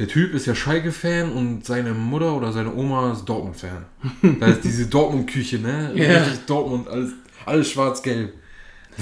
der 0.00 0.08
Typ 0.08 0.34
ist 0.34 0.46
ja 0.46 0.54
Schalke-Fan 0.56 1.30
und 1.30 1.64
seine 1.64 1.92
Mutter 1.92 2.34
oder 2.36 2.50
seine 2.52 2.74
Oma 2.74 3.12
ist 3.12 3.24
Dortmund-Fan. 3.26 3.84
Da 4.40 4.46
ist 4.48 4.64
diese 4.64 4.86
Dortmund-Küche, 4.86 5.58
ne? 5.60 5.92
Ja. 5.94 6.22
Richtig 6.22 6.46
Dortmund, 6.46 6.88
alles, 6.88 7.12
alles 7.46 7.70
schwarz-gelb. 7.70 8.32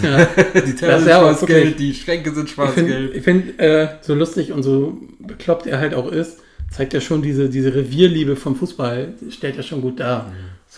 ja. 0.02 0.24
Die 0.66 0.74
Teller 0.74 0.98
sind 0.98 1.08
ja 1.08 1.18
schwarz-gelb, 1.20 1.76
die 1.78 1.94
Schränke 1.94 2.34
sind 2.34 2.48
Ich 2.48 2.54
finde, 2.54 2.72
schwarz-gelb. 2.74 3.14
ich 3.14 3.22
find, 3.24 3.58
äh, 3.58 3.88
so 4.02 4.14
lustig 4.14 4.52
und 4.52 4.62
so 4.62 4.98
bekloppt 5.20 5.66
er 5.66 5.78
halt 5.78 5.94
auch 5.94 6.10
ist, 6.12 6.40
zeigt 6.70 6.92
ja 6.92 7.00
schon 7.00 7.22
diese, 7.22 7.48
diese 7.48 7.74
Revierliebe 7.74 8.36
vom 8.36 8.54
Fußball, 8.56 9.14
stellt 9.30 9.56
ja 9.56 9.62
schon 9.62 9.80
gut 9.80 9.98
dar. 10.00 10.30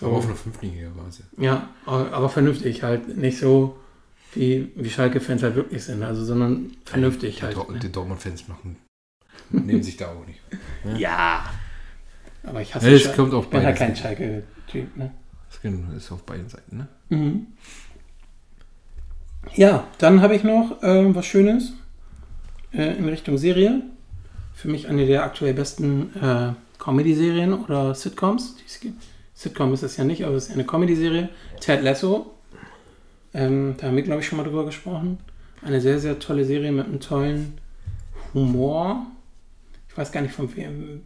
Aber 0.03 0.13
auf 0.13 0.23
So, 0.23 0.29
einer 0.29 0.37
Fünfliga 0.37 0.87
war 0.95 1.09
es 1.09 1.19
ja. 1.37 1.43
ja, 1.45 1.69
aber 1.87 2.29
vernünftig 2.29 2.85
halt. 2.85 3.17
Nicht 3.17 3.39
so, 3.39 3.77
wie, 4.35 4.71
wie 4.77 4.89
Schalke-Fans 4.89 5.43
halt 5.43 5.57
wirklich 5.57 5.83
sind, 5.83 6.03
also, 6.05 6.25
sondern 6.25 6.71
vernünftig 6.85 7.37
Die, 7.37 7.43
halt. 7.43 7.57
Dor- 7.57 7.73
ne? 7.73 7.81
die 7.81 7.91
Dortmund-Fans 7.91 8.47
machen, 8.47 8.77
nehmen 9.51 9.83
sich 9.83 9.97
da 9.97 10.09
auch 10.09 10.27
nicht. 10.27 10.41
Ja. 10.99 11.45
Aber 12.43 12.61
ich 12.61 12.75
hasse 12.75 12.91
Ja, 12.91 12.97
es 12.97 13.15
kommt 13.15 13.35
auf 13.35 13.45
Ich 13.45 13.51
bin 13.51 13.63
halt 13.63 13.79
beide 13.79 13.93
kein 13.93 13.97
Schalke-Typ, 13.97 14.97
ne? 14.97 15.13
Das 15.63 15.73
ist 15.97 16.13
auf 16.13 16.23
beiden 16.23 16.49
Seiten, 16.49 16.77
ne? 16.77 16.89
Mhm. 17.09 17.47
Ja, 19.55 19.87
dann 19.99 20.23
habe 20.23 20.37
ich 20.37 20.45
noch 20.45 20.83
äh, 20.83 21.15
was 21.15 21.27
Schönes 21.27 21.73
äh, 22.73 22.97
in 22.97 23.09
Richtung 23.09 23.37
Serie. 23.39 23.83
Für 24.55 24.69
mich 24.69 24.89
eine 24.89 25.07
der 25.07 25.25
aktuell 25.25 25.55
besten 25.55 26.15
äh, 26.21 26.53
Comedy-Serien 26.79 27.53
oder 27.55 27.95
Sitcoms. 27.95 28.57
die. 28.57 28.93
Sitcom 29.35 29.73
ist 29.73 29.83
es 29.83 29.97
ja 29.97 30.05
nicht, 30.05 30.25
aber 30.25 30.35
es 30.35 30.49
ist 30.49 30.55
eine 30.55 30.65
Comedy-Serie. 30.65 31.31
Ted 31.61 31.83
Lasso. 31.83 32.35
Ähm, 33.33 33.75
da 33.79 33.87
haben 33.87 33.97
wir, 33.97 34.03
glaube 34.03 34.21
ich, 34.21 34.27
schon 34.27 34.37
mal 34.37 34.45
drüber 34.45 34.67
gesprochen. 34.67 35.19
Eine 35.63 35.81
sehr, 35.81 35.99
sehr 35.99 36.19
tolle 36.19 36.45
Serie 36.45 36.73
mit 36.73 36.87
einem 36.87 37.01
tollen 37.01 37.59
Humor. 38.35 39.07
Ich 39.91 39.99
weiß 39.99 40.13
gar 40.13 40.21
nicht, 40.23 40.35
von 40.35 40.55
wem, 40.57 41.03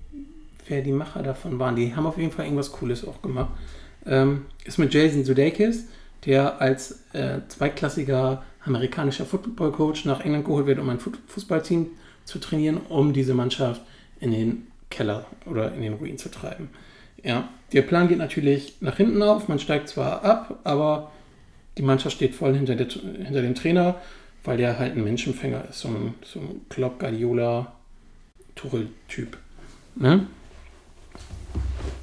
wer 0.69 0.83
die 0.83 0.93
Macher 0.93 1.23
davon 1.23 1.59
waren. 1.59 1.77
Die 1.77 1.97
haben 1.97 2.07
auf 2.07 2.19
jeden 2.19 2.31
Fall 2.31 2.45
irgendwas 2.45 2.71
Cooles 2.73 3.07
auch 3.07 3.23
gemacht. 3.23 3.51
Ähm, 4.07 4.47
ist 4.65 4.79
mit 4.79 4.93
Jason 4.93 5.25
Sudeikis, 5.25 5.87
der 6.27 6.61
als 6.61 7.03
äh, 7.15 7.41
zweitklassiger 7.49 8.43
amerikanischer 8.65 9.25
Football-Coach 9.25 10.05
nach 10.05 10.21
England 10.21 10.45
geholt 10.45 10.67
wird, 10.67 10.79
um 10.79 10.89
ein 10.89 10.99
Fu- 11.01 11.13
Fußballteam 11.27 11.89
zu 12.25 12.39
trainieren, 12.39 12.79
um 12.89 13.13
diese 13.13 13.35
Mannschaft 13.35 13.83
in 14.21 14.31
den 14.31 14.67
Keller 14.91 15.27
oder 15.47 15.75
in 15.75 15.83
den 15.83 15.95
Ruin 15.95 16.19
zu 16.19 16.31
treiben. 16.31 16.71
Ja, 17.23 17.49
der 17.73 17.83
Plan 17.83 18.09
geht 18.09 18.19
natürlich 18.19 18.77
nach 18.81 18.97
hinten 18.97 19.23
auf. 19.23 19.49
Man 19.49 19.59
steigt 19.59 19.89
zwar 19.89 20.25
ab, 20.25 20.61
aber 20.65 21.11
die 21.79 21.83
Mannschaft 21.83 22.17
steht 22.17 22.35
voll 22.35 22.55
hinter, 22.55 22.75
der, 22.77 22.87
hinter 22.87 23.43
dem 23.43 23.55
Trainer, 23.55 23.97
weil 24.45 24.59
der 24.59 24.79
halt 24.79 24.95
ein 24.95 25.05
Menschenfänger 25.05 25.69
ist, 25.71 25.81
so 25.81 25.89
ein, 25.89 26.15
so 26.23 26.39
ein 26.39 26.61
Klopp, 26.69 27.01
Guardiola, 27.01 27.73
Tuchel-Typ. 28.55 29.37
Ne? 29.97 30.27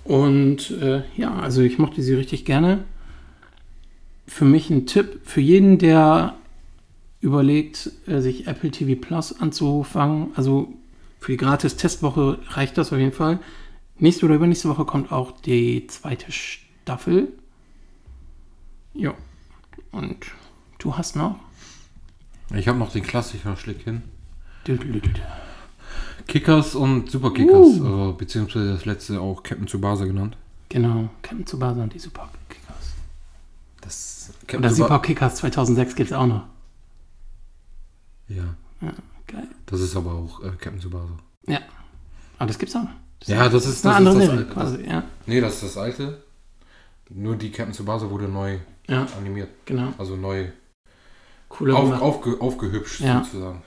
Und 0.04 0.72
äh, 0.72 1.04
ja, 1.16 1.36
also 1.36 1.62
ich 1.62 1.78
mochte 1.78 2.02
sie 2.02 2.14
richtig 2.14 2.46
gerne. 2.46 2.84
Für 4.28 4.46
mich 4.46 4.70
ein 4.70 4.86
Tipp 4.86 5.22
für 5.24 5.42
jeden, 5.42 5.78
der 5.78 6.36
überlegt, 7.20 7.92
äh, 8.08 8.20
sich 8.20 8.48
Apple 8.48 8.72
TV 8.72 9.00
Plus 9.00 9.40
anzufangen. 9.40 10.32
Also 10.36 10.74
für 11.20 11.34
die 11.34 11.38
gratis 11.38 11.76
Testwoche 11.76 12.40
reicht 12.50 12.78
das 12.78 12.92
auf 12.92 13.00
jeden 13.00 13.12
Fall. 13.12 13.40
Nächste 14.00 14.26
oder 14.26 14.36
übernächste 14.36 14.70
Woche 14.70 14.86
kommt 14.86 15.12
auch 15.12 15.40
die 15.42 15.86
zweite 15.88 16.32
Staffel. 16.32 17.28
Ja. 18.94 19.14
Und 19.92 20.26
du 20.80 20.98
hast 20.98 21.16
noch? 21.16 21.40
Ich 22.56 22.68
habe 22.68 22.80
noch 22.80 22.92
den 22.92 23.04
Klassiker 23.04 23.56
Schlick 23.56 23.84
hin. 23.84 24.02
Du, 24.64 24.76
du, 24.76 24.88
du, 24.88 25.00
du. 25.00 25.10
Kickers 26.28 26.76
und 26.76 27.10
Superkickers, 27.12 27.80
Uh. 27.80 27.86
also, 27.86 28.14
beziehungsweise 28.18 28.74
das 28.74 28.86
letzte 28.86 29.20
auch 29.22 29.44
Captain 29.44 29.68
Tsubasa 29.68 30.06
genannt. 30.06 30.38
Genau, 30.70 31.10
Captain 31.22 31.46
Tsubasa 31.46 31.84
und 31.84 31.94
die 31.94 32.00
Super 32.00 32.30
Kickers. 32.50 32.94
Das 33.82 34.34
Oder 34.58 34.70
Super 34.72 35.00
Kickers 35.00 35.36
2006 35.36 35.96
gibt 35.96 36.12
es 36.12 36.16
auch 36.18 36.28
noch. 36.28 36.44
Ja, 38.28 38.56
Geil. 39.28 39.48
das 39.66 39.82
ist 39.82 39.96
aber 39.96 40.14
auch 40.14 40.42
äh, 40.44 40.50
Captain 40.52 40.80
Tsubasa. 40.80 41.12
Ja. 41.48 41.60
Aber 42.38 42.48
das 42.48 42.58
gibt's 42.58 42.76
auch 42.76 42.84
noch. 42.84 42.92
Das 43.20 43.28
Ja, 43.30 43.50
das 43.50 43.66
ist 43.66 43.86
das, 43.86 44.00
ist 44.00 44.06
das, 44.06 44.30
alte- 44.30 44.46
quasi. 44.48 44.84
Ja. 44.86 45.04
Nee, 45.26 45.42
das 45.42 45.56
ist 45.56 45.64
das 45.64 45.78
alte. 45.78 46.24
Nur 47.10 47.36
die 47.36 47.52
Captain 47.52 47.74
Tsubasa 47.74 48.10
wurde 48.10 48.28
neu 48.30 48.58
ja, 48.88 49.06
animiert. 49.18 49.50
genau. 49.66 49.94
Also 49.98 50.16
neu 50.16 50.48
Cooler 51.50 51.76
auf, 51.76 52.02
aufge, 52.02 52.40
aufgehübscht 52.40 53.02
Ja. 53.02 53.24
sozusagen. 53.24 53.62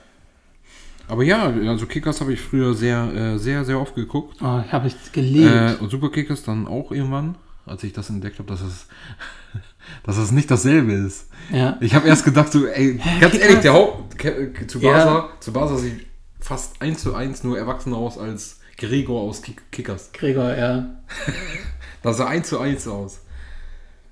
Aber 1.08 1.22
ja, 1.22 1.44
also 1.68 1.86
Kickers 1.86 2.20
habe 2.20 2.32
ich 2.32 2.40
früher 2.40 2.74
sehr, 2.74 3.12
äh, 3.14 3.38
sehr, 3.38 3.64
sehr 3.64 3.78
oft 3.80 3.94
geguckt. 3.94 4.38
Oh, 4.42 4.60
ich 4.64 4.72
habe 4.72 4.86
es 4.88 4.94
geliebt. 5.12 5.50
Äh, 5.50 5.74
und 5.80 5.90
Superkickers 5.90 6.42
dann 6.44 6.66
auch 6.66 6.90
irgendwann, 6.92 7.34
als 7.66 7.82
ich 7.84 7.92
das 7.92 8.08
entdeckt 8.10 8.38
habe, 8.38 8.48
dass 8.48 8.62
es, 8.62 8.86
dass 10.04 10.16
es 10.16 10.30
nicht 10.32 10.50
dasselbe 10.50 10.92
ist. 10.92 11.28
ja. 11.52 11.76
Ich 11.80 11.94
habe 11.94 12.08
erst 12.08 12.24
gedacht, 12.24 12.50
so, 12.52 12.66
ey, 12.66 12.94
ganz 13.20 13.32
Kickers? 13.32 13.38
ehrlich, 13.48 13.60
der 13.60 13.72
Haupt, 13.74 14.18
Ke- 14.18 14.52
Tsubasa, 14.66 15.14
Ja. 15.14 15.28
Tsubasa 15.40 15.76
sieht 15.76 16.06
fast 16.40 16.80
eins 16.80 17.02
zu 17.02 17.14
eins 17.14 17.44
nur 17.44 17.58
erwachsener 17.58 17.96
aus 17.96 18.18
als 18.18 18.60
Gregor 18.78 19.22
aus 19.22 19.42
Kick 19.42 19.70
Kickers. 19.72 20.10
Gregor, 20.12 20.54
ja. 20.56 20.86
Da 22.02 22.12
sah 22.12 22.26
eins 22.26 22.48
zu 22.50 22.58
eins 22.58 22.86
aus. 22.86 23.20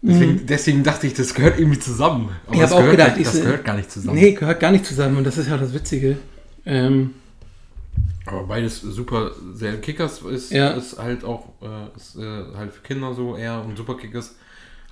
Deswegen, 0.01 0.47
deswegen 0.47 0.83
dachte 0.83 1.07
ich, 1.07 1.15
das 1.15 1.33
gehört 1.35 1.59
irgendwie 1.61 1.79
zusammen. 1.79 2.31
Aber 2.47 2.55
Ich 2.55 2.61
das 2.63 2.71
hab 2.71 2.79
auch 2.79 2.83
gehört, 2.83 2.97
gedacht, 2.99 3.17
ich 3.19 3.25
das 3.25 3.41
gehört 3.41 3.65
gar 3.67 3.77
nicht 3.77 3.91
zusammen. 3.91 4.17
Nee, 4.19 4.33
gehört 4.33 4.61
gar 4.61 4.73
nicht 4.73 4.85
zusammen 4.87 5.17
und 5.19 5.25
das 5.25 5.37
ist 5.39 5.49
ja 5.49 5.57
das 5.59 5.73
Witzige. 5.75 6.17
Ähm, 6.65 7.15
Aber 8.27 8.45
beides 8.45 8.81
super 8.81 9.33
sehr. 9.55 9.81
Kickers 9.81 10.23
ist, 10.23 10.53
Ja. 10.53 10.71
ist 10.71 10.99
halt 10.99 11.25
auch 11.25 11.49
äh, 11.61 11.97
ist, 11.97 12.17
äh, 12.17 12.45
halt 12.57 12.73
für 12.73 12.83
Kinder 12.83 13.15
so 13.15 13.37
eher 13.37 13.65
und 13.65 13.77
Superkickers 13.77 14.37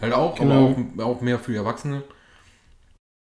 halt 0.00 0.12
auch, 0.12 0.36
Genau. 0.36 0.74
aber 0.96 1.04
auch, 1.04 1.16
auch 1.16 1.20
mehr 1.20 1.38
für 1.38 1.54
Erwachsene. 1.54 2.02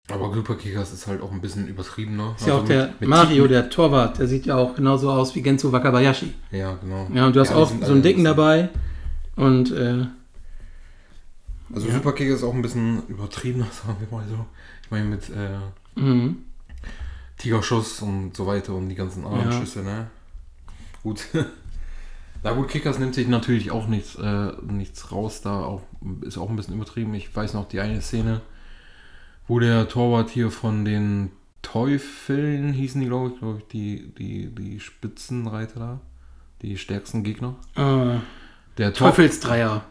Aber 0.08 0.32
Superkickers 0.32 0.92
ist 0.92 1.08
halt 1.08 1.20
auch 1.20 1.32
ein 1.32 1.40
bisschen 1.40 1.66
übertriebener. 1.66 2.36
ist 2.38 2.46
ja 2.46 2.52
Also 2.52 2.62
auch 2.64 2.68
der 2.68 2.86
mit- 2.86 3.00
mit 3.00 3.08
Mario, 3.08 3.42
Tiki- 3.44 3.48
der 3.54 3.70
Torwart, 3.70 4.18
der 4.20 4.28
sieht 4.28 4.46
ja 4.46 4.56
auch 4.56 4.76
genauso 4.76 5.10
aus 5.10 5.34
wie 5.34 5.42
Genzo 5.42 5.72
Wakabayashi. 5.72 6.32
Ja, 6.52 6.74
genau. 6.80 7.08
Ja, 7.12 7.26
und 7.26 7.34
du 7.34 7.40
hast 7.40 7.50
die 7.50 7.54
auch 7.54 7.68
so 7.82 7.92
einen 7.92 8.02
Dicken 8.02 8.22
dabei. 8.22 8.68
Und 9.34 9.72
äh, 9.72 10.06
Also 11.74 11.88
Ja. 11.88 11.94
Superkickers 11.94 12.36
ist 12.38 12.44
auch 12.44 12.54
ein 12.54 12.62
bisschen 12.62 13.02
übertriebener, 13.08 13.66
sagen 13.72 13.96
wir 13.98 14.16
mal 14.16 14.24
so. 14.28 14.46
Ich 14.84 14.90
meine 14.92 15.06
mit 15.06 15.28
äh, 15.30 16.00
mhm. 16.00 16.44
Tigerschuss 17.38 18.00
und 18.02 18.36
so 18.36 18.46
weiter 18.46 18.74
und 18.74 18.88
die 18.88 18.94
ganzen 18.94 19.24
anderen 19.24 19.50
Ja. 19.52 19.58
Schüsse, 19.58 19.82
ne? 19.82 20.08
Gut. 21.02 21.26
Na 22.42 22.52
gut, 22.52 22.68
Kickers 22.68 22.98
nimmt 22.98 23.14
sich 23.14 23.28
natürlich 23.28 23.70
auch 23.70 23.86
nichts, 23.88 24.14
äh, 24.16 24.52
nichts 24.62 25.10
raus, 25.10 25.40
da 25.42 25.64
auch, 25.64 25.82
ist 26.22 26.38
auch 26.38 26.48
ein 26.50 26.56
bisschen 26.56 26.74
übertrieben. 26.74 27.14
Ich 27.14 27.34
weiß 27.34 27.54
noch 27.54 27.66
die 27.68 27.80
eine 27.80 28.00
Szene, 28.02 28.40
wo 29.48 29.58
der 29.58 29.88
Torwart 29.88 30.30
hier 30.30 30.50
von 30.50 30.84
den 30.84 31.32
Teufeln 31.62 32.72
hießen 32.72 33.00
die, 33.00 33.08
glaube 33.08 33.32
ich, 33.32 33.38
glaube 33.40 33.58
ich, 33.58 33.66
die, 33.68 34.14
die, 34.16 34.54
die 34.54 34.78
Spitzenreiter 34.80 35.80
da, 35.80 36.00
die 36.62 36.76
stärksten 36.78 37.24
Gegner. 37.24 37.56
äh, 37.74 38.18
Der 38.78 38.92
Teufelsdreier. 38.92 39.84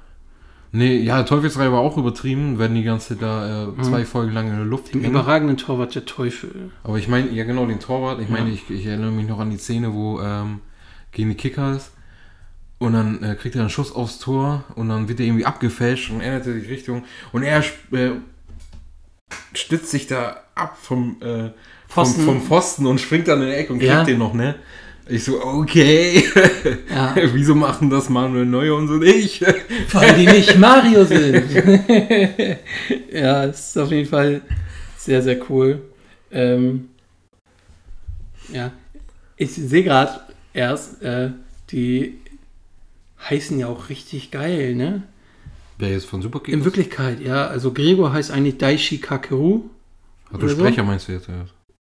Nee, 0.75 0.97
ja, 0.97 1.23
Teufelsreihe 1.23 1.71
war 1.71 1.79
auch 1.79 1.97
übertrieben, 1.97 2.59
wenn 2.59 2.75
die 2.75 2.83
ganze 2.83 3.09
Zeit 3.09 3.21
da 3.21 3.63
äh, 3.63 3.67
Mhm. 3.67 3.83
zwei 3.83 4.03
Folgen 4.05 4.33
lang 4.33 4.47
in 4.49 4.55
der 4.57 4.65
Luft 4.65 4.93
Dem 4.93 5.01
hängen. 5.01 5.13
überragenden 5.13 5.57
Torwart 5.57 5.95
der 5.95 6.05
Teufel. 6.05 6.71
Aber 6.83 6.97
ich 6.97 7.07
meine, 7.07 7.29
ja 7.29 7.43
genau, 7.45 7.65
den 7.65 7.79
Torwart. 7.79 8.19
Ich 8.19 8.27
Ja. 8.29 8.33
meine, 8.35 8.49
ich, 8.49 8.69
ich 8.69 8.85
erinnere 8.85 9.11
mich 9.11 9.27
noch 9.27 9.39
an 9.39 9.49
die 9.49 9.57
Szene, 9.57 9.93
wo 9.93 10.19
ähm, 10.21 10.59
gegen 11.11 11.29
die 11.29 11.35
Kickers 11.35 11.91
und 12.77 12.93
dann 12.93 13.23
äh, 13.23 13.35
kriegt 13.35 13.55
er 13.55 13.61
einen 13.61 13.69
Schuss 13.69 13.93
aufs 13.95 14.19
Tor 14.19 14.65
und 14.75 14.89
dann 14.89 15.07
wird 15.07 15.19
er 15.21 15.25
irgendwie 15.27 15.45
abgefälscht 15.45 16.11
und 16.11 16.19
ändert 16.21 16.43
sich 16.43 16.69
Richtung 16.69 17.03
und 17.31 17.43
er 17.43 17.59
äh, 17.91 18.11
stützt 19.53 19.89
sich 19.91 20.07
da 20.07 20.37
ab 20.55 20.77
vom, 20.81 21.17
äh, 21.21 21.51
Pfosten. 21.87 22.23
vom, 22.23 22.35
vom 22.39 22.41
Pfosten 22.41 22.85
und 22.85 22.99
springt 22.99 23.27
dann 23.27 23.41
in 23.41 23.47
die 23.47 23.53
Ecke 23.53 23.73
und 23.73 23.79
kriegt 23.79 23.91
Ja. 23.91 24.03
den 24.03 24.19
noch, 24.19 24.33
ne? 24.33 24.55
Ich 25.07 25.23
so, 25.23 25.43
okay, 25.43 26.23
Ja. 26.89 27.15
wieso 27.33 27.53
machen 27.53 27.89
das 27.89 28.09
Manuel 28.09 28.45
Neuer 28.45 28.75
und 28.75 28.87
so 28.87 28.95
nicht? 28.95 29.41
Weil 29.91 30.15
die 30.15 30.25
nicht 30.25 30.57
Mario 30.57 31.05
sind. 31.05 31.43
ja, 33.11 33.45
es 33.45 33.69
ist 33.69 33.77
auf 33.77 33.91
jeden 33.91 34.09
Fall 34.09 34.41
sehr, 34.97 35.21
sehr 35.21 35.39
cool. 35.49 35.81
Ähm, 36.31 36.89
ja, 38.51 38.71
ich 39.37 39.51
sehe 39.51 39.83
gerade, 39.83 40.21
erst, 40.53 41.03
äh, 41.03 41.29
die 41.69 42.19
heißen 43.29 43.59
ja 43.59 43.67
auch 43.67 43.89
richtig 43.89 44.31
geil, 44.31 44.75
ne? 44.75 45.03
Wer 45.77 45.89
jetzt 45.89 46.05
von 46.05 46.21
Superkick? 46.21 46.53
In 46.53 46.65
Wirklichkeit, 46.65 47.21
ja. 47.21 47.47
Also 47.47 47.73
Gregor 47.73 48.11
heißt 48.11 48.31
eigentlich 48.31 48.57
Daishi 48.57 48.97
Kakeru. 48.97 49.63
Also 50.31 50.37
oder 50.37 50.49
so? 50.49 50.55
Sprecher 50.55 50.83
meinst 50.83 51.07
du 51.07 51.11
jetzt? 51.11 51.27
Ja. 51.27 51.45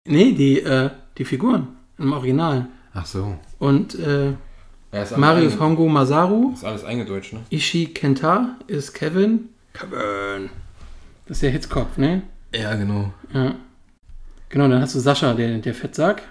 Nee, 0.09 0.33
die, 0.33 0.61
äh, 0.61 0.91
die 1.17 1.25
Figuren 1.25 1.69
im 1.99 2.13
Original. 2.13 2.69
Ach 2.95 3.07
so. 3.07 3.37
Und 3.59 3.99
äh, 3.99 4.31
Ja, 4.93 5.05
Marius 5.17 5.59
Hongo 5.59 5.89
Masaru, 5.89 6.53
Ist 6.55 6.65
alles 6.65 6.85
eingedeutscht, 6.85 7.33
ne? 7.33 7.41
Ishii 7.51 7.87
Kenta 7.87 8.57
ist 8.69 8.95
Kevin. 8.95 9.49
Kevin. 9.73 10.51
Das 11.27 11.39
ist 11.39 11.43
der 11.43 11.51
Hitzkopf, 11.51 11.97
ne? 11.99 12.23
Ja, 12.55 12.75
genau. 12.77 13.13
Ja. 13.33 13.55
Genau, 14.49 14.69
dann 14.69 14.81
hast 14.81 14.95
du 14.95 15.01
Sascha, 15.01 15.35
der, 15.35 15.59
der 15.59 15.75
Fettsack. 15.75 16.23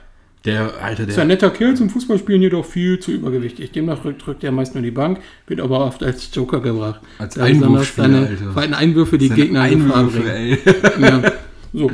Der 0.45 0.73
Alter, 0.81 1.03
Ist 1.03 1.11
ein 1.19 1.27
der. 1.29 1.35
netter 1.37 1.49
Kerl 1.51 1.75
zum 1.75 1.89
Fußballspielen, 1.89 2.41
jedoch 2.41 2.65
viel 2.65 2.99
zu 2.99 3.11
übergewichtig. 3.11 3.71
Demnach 3.71 3.99
drückt, 4.03 4.43
er 4.43 4.51
meist 4.51 4.73
nur 4.75 4.83
die 4.83 4.91
Bank, 4.91 5.19
wird 5.47 5.59
aber 5.61 5.85
oft 5.85 6.03
als 6.03 6.29
Joker 6.33 6.59
gebracht. 6.61 6.99
Als 7.17 7.35
Da 7.35 7.43
Einwurfspieler, 7.43 8.09
seine 8.09 8.27
Alter. 8.55 8.77
Einwürfe 8.77 9.17
die 9.17 9.27
Seine 9.29 9.41
Gegner 9.41 9.61
Einwürfe, 9.61 10.33
ey. 10.33 10.57
Ja. 10.99 11.21
So. 11.75 11.89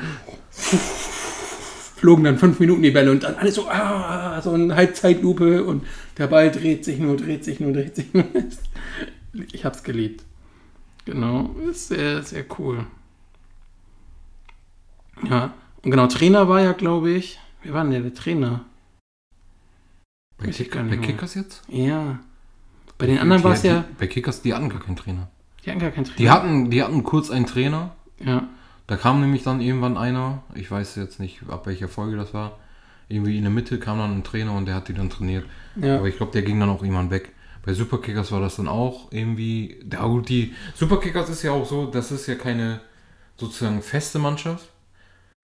Flogen 1.99 2.23
dann 2.23 2.37
fünf 2.37 2.59
Minuten 2.59 2.81
die 2.81 2.91
Bälle 2.91 3.11
und 3.11 3.23
dann 3.23 3.35
alles 3.35 3.55
so, 3.55 3.67
ah, 3.69 4.41
so 4.41 4.51
eine 4.51 4.75
Halbzeitlupe 4.75 5.63
und 5.63 5.85
der 6.17 6.27
Ball 6.27 6.49
dreht 6.49 6.85
sich 6.85 6.97
nur, 6.97 7.17
dreht 7.17 7.43
sich 7.43 7.59
nur, 7.59 7.73
dreht 7.73 7.95
sich 7.95 8.13
nur. 8.13 8.25
Ich 9.53 9.63
hab's 9.63 9.83
geliebt. 9.83 10.23
Genau, 11.05 11.55
ist 11.69 11.89
sehr, 11.89 12.23
sehr 12.23 12.45
cool. 12.57 12.87
Ja, 15.29 15.53
und 15.83 15.91
genau, 15.91 16.07
Trainer 16.07 16.49
war 16.49 16.61
ja, 16.61 16.71
glaube 16.71 17.11
ich, 17.11 17.39
wer 17.61 17.73
war 17.73 17.83
denn 17.83 17.91
der, 17.91 18.01
der 18.01 18.13
Trainer? 18.15 18.65
Bei, 20.39 20.47
Kick, 20.47 20.71
bei. 20.73 20.97
Kickers 20.97 21.35
jetzt? 21.35 21.61
Ja. 21.67 22.19
Bei 22.97 23.05
den 23.05 23.19
anderen 23.19 23.43
war 23.43 23.53
es 23.53 23.63
ja, 23.63 23.85
Bei 23.99 24.07
Kickers, 24.07 24.41
die 24.41 24.53
hatten 24.53 24.69
gar 24.69 24.79
keinen 24.79 24.95
Trainer. 24.95 25.29
die 25.63 25.69
hatten 25.69 25.79
gar 25.79 25.91
keinen 25.91 26.05
Trainer. 26.05 26.17
Die 26.17 26.29
hatten, 26.29 26.71
die 26.71 26.81
hatten 26.81 27.03
kurz 27.03 27.29
einen 27.29 27.45
Trainer. 27.45 27.95
Ja, 28.19 28.47
Da 28.89 28.97
kam 28.97 29.21
nämlich 29.21 29.43
dann 29.43 29.61
irgendwann 29.61 29.97
einer, 29.97 30.41
ich 30.55 30.69
weiß 30.71 30.95
jetzt 30.95 31.19
nicht, 31.19 31.41
ab 31.47 31.67
welcher 31.67 31.87
Folge 31.87 32.17
das 32.17 32.33
war. 32.33 32.57
Irgendwie 33.07 33.37
in 33.37 33.43
der 33.43 33.51
Mitte 33.51 33.77
kam 33.77 33.99
dann 33.99 34.17
ein 34.17 34.23
Trainer 34.23 34.53
und 34.55 34.65
der 34.65 34.73
hat 34.73 34.87
die 34.87 34.95
dann 34.95 35.11
trainiert. 35.11 35.45
ja. 35.75 35.97
Aber 35.97 36.07
ich 36.07 36.17
glaube, 36.17 36.31
der 36.31 36.41
ging 36.41 36.59
dann 36.59 36.69
auch 36.69 36.81
irgendwann 36.81 37.11
weg. 37.11 37.29
Bei 37.63 37.71
Superkickers 37.73 38.31
war 38.31 38.41
das 38.41 38.55
dann 38.55 38.67
auch 38.67 39.11
irgendwie. 39.11 39.79
Ja, 39.91 40.07
gut, 40.07 40.27
die 40.29 40.55
Superkickers 40.73 41.29
ist 41.29 41.43
ja 41.43 41.51
auch 41.51 41.67
so, 41.67 41.85
das 41.85 42.11
ist 42.11 42.25
ja 42.25 42.33
keine 42.33 42.79
sozusagen 43.37 43.83
feste 43.83 44.17
Mannschaft. 44.17 44.67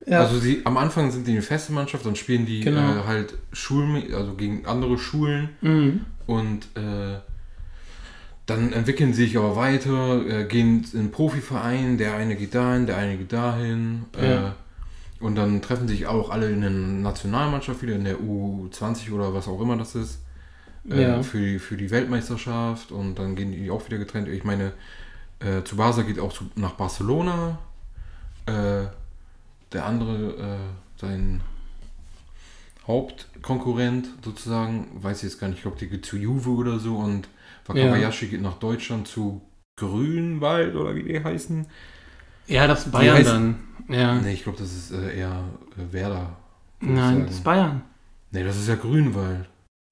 ja. 0.08 0.22
Also 0.22 0.40
sie 0.40 0.62
am 0.66 0.78
Anfang 0.78 1.12
sind 1.12 1.28
die 1.28 1.34
eine 1.34 1.44
feste 1.44 1.72
Mannschaft, 1.72 2.04
dann 2.04 2.16
spielen 2.16 2.48
die 2.48 2.62
Genau. 2.62 2.96
äh, 2.96 3.04
halt 3.06 3.36
Schulen, 3.54 4.12
also 4.12 4.34
gegen 4.34 4.66
andere 4.66 4.98
Schulen 4.98 5.50
mhm. 5.62 6.02
und 6.26 6.66
äh, 6.76 7.20
dann 8.46 8.74
entwickeln 8.74 9.14
sie 9.14 9.26
sich 9.26 9.38
aber 9.38 9.56
weiter, 9.56 10.26
äh, 10.28 10.46
gehen 10.46 10.86
in 10.94 11.00
einen 11.00 11.12
Profiverein, 11.12 11.98
der 11.98 12.16
eine 12.16 12.36
geht 12.36 12.54
dahin, 12.54 12.86
der 12.86 12.98
eine 12.98 13.18
geht 13.18 13.34
dahin. 13.34 14.06
Ja. 14.22 14.50
Äh, 14.50 14.52
und 15.20 15.36
dann 15.36 15.62
treffen 15.62 15.88
sich 15.88 16.06
auch 16.08 16.30
alle 16.30 16.52
in 16.52 16.62
der 16.62 16.70
Nationalmannschaft 16.70 17.82
wieder, 17.82 17.96
in 17.96 18.04
der 18.04 18.18
U20 18.20 19.12
oder 19.12 19.34
was 19.34 19.48
auch 19.48 19.60
immer 19.62 19.78
das 19.78 19.96
ist. 19.96 20.20
Äh, 20.90 21.02
Ja. 21.02 21.24
für, 21.24 21.40
die, 21.40 21.58
für 21.58 21.78
die 21.78 21.90
Weltmeisterschaft 21.90 22.92
und 22.92 23.16
dann 23.16 23.36
gehen 23.36 23.52
die 23.52 23.72
auch 23.72 23.86
wieder 23.88 23.98
getrennt. 23.98 24.28
Ich 24.28 24.44
meine, 24.44 24.74
äh, 25.40 25.62
Tsubasa 25.64 26.04
geht 26.04 26.20
auch 26.20 26.32
zu, 26.32 26.46
nach 26.56 26.74
Barcelona. 26.74 27.58
Äh, 28.46 28.84
der 29.72 29.86
andere, 29.86 30.34
äh, 30.36 31.02
sein 31.02 31.42
Hauptkonkurrent 32.86 34.08
sozusagen, 34.24 34.88
weiß 35.02 35.18
ich 35.18 35.24
jetzt 35.24 35.40
gar 35.40 35.48
nicht, 35.48 35.58
ich 35.58 35.64
glaube, 35.64 35.78
die 35.80 35.88
geht 35.88 36.06
zu 36.06 36.18
Juve 36.18 36.52
oder 36.52 36.78
so 36.80 36.98
und 36.98 37.28
Wakabayashi 37.66 38.28
geht 38.28 38.42
nach 38.42 38.58
Deutschland 38.60 39.08
zu 39.08 39.42
Grünwald 39.80 40.76
oder 40.76 40.96
wie 40.96 41.04
die 41.04 41.24
heißen. 41.24 41.66
ja, 42.48 42.68
das 42.68 42.86
ist 42.86 42.92
Bayern 42.92 43.18
heißt- 43.18 43.26
dann. 43.26 43.56
Ja. 43.90 44.16
Ne, 44.16 44.34
ich 44.34 44.44
glaube, 44.44 44.58
das 44.58 44.74
ist 44.74 44.92
äh, 44.92 45.18
eher 45.20 45.44
äh, 45.78 45.94
Werder. 45.94 46.36
Nein, 46.82 47.26
das 47.26 47.36
ist 47.36 47.44
Bayern. 47.44 47.84
Nee, 48.32 48.44
das 48.44 48.58
ist 48.58 48.68
ja 48.68 48.76
Grünwald. 48.76 49.48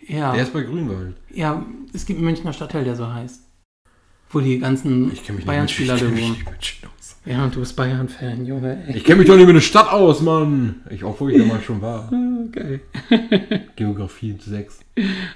Ja. 0.06 0.34
Der 0.34 0.44
ist 0.44 0.54
bei 0.54 0.62
Grünwald. 0.64 1.16
Ja, 1.30 1.66
es 1.94 2.06
gibt 2.06 2.18
einen 2.18 2.26
Münchner 2.26 2.54
Stadtteil, 2.54 2.84
der 2.84 2.96
so 2.96 3.12
heißt. 3.12 3.42
Wo 4.32 4.40
die 4.40 4.58
ganzen 4.60 5.12
Bayern-Spieler 5.46 6.00
wohnen. 6.02 6.38
Ja, 7.26 7.44
und 7.46 7.56
du 7.56 7.60
bist 7.60 7.76
Bayern-Fan, 7.76 8.46
Junge. 8.46 8.84
Ey. 8.88 8.98
Ich 8.98 9.04
kenne 9.04 9.20
mich 9.20 9.28
doch 9.28 9.36
nicht 9.38 9.46
mit 9.46 9.56
der 9.56 9.62
Stadt 9.62 9.92
aus, 9.92 10.22
Mann. 10.22 10.82
Ich, 10.90 11.04
obwohl 11.04 11.32
ich 11.32 11.38
da 11.38 11.46
mal 11.46 11.62
schon 11.62 11.82
war. 11.82 12.12
Geil. 12.52 12.82
Geografie 13.76 14.36
6. 14.40 14.80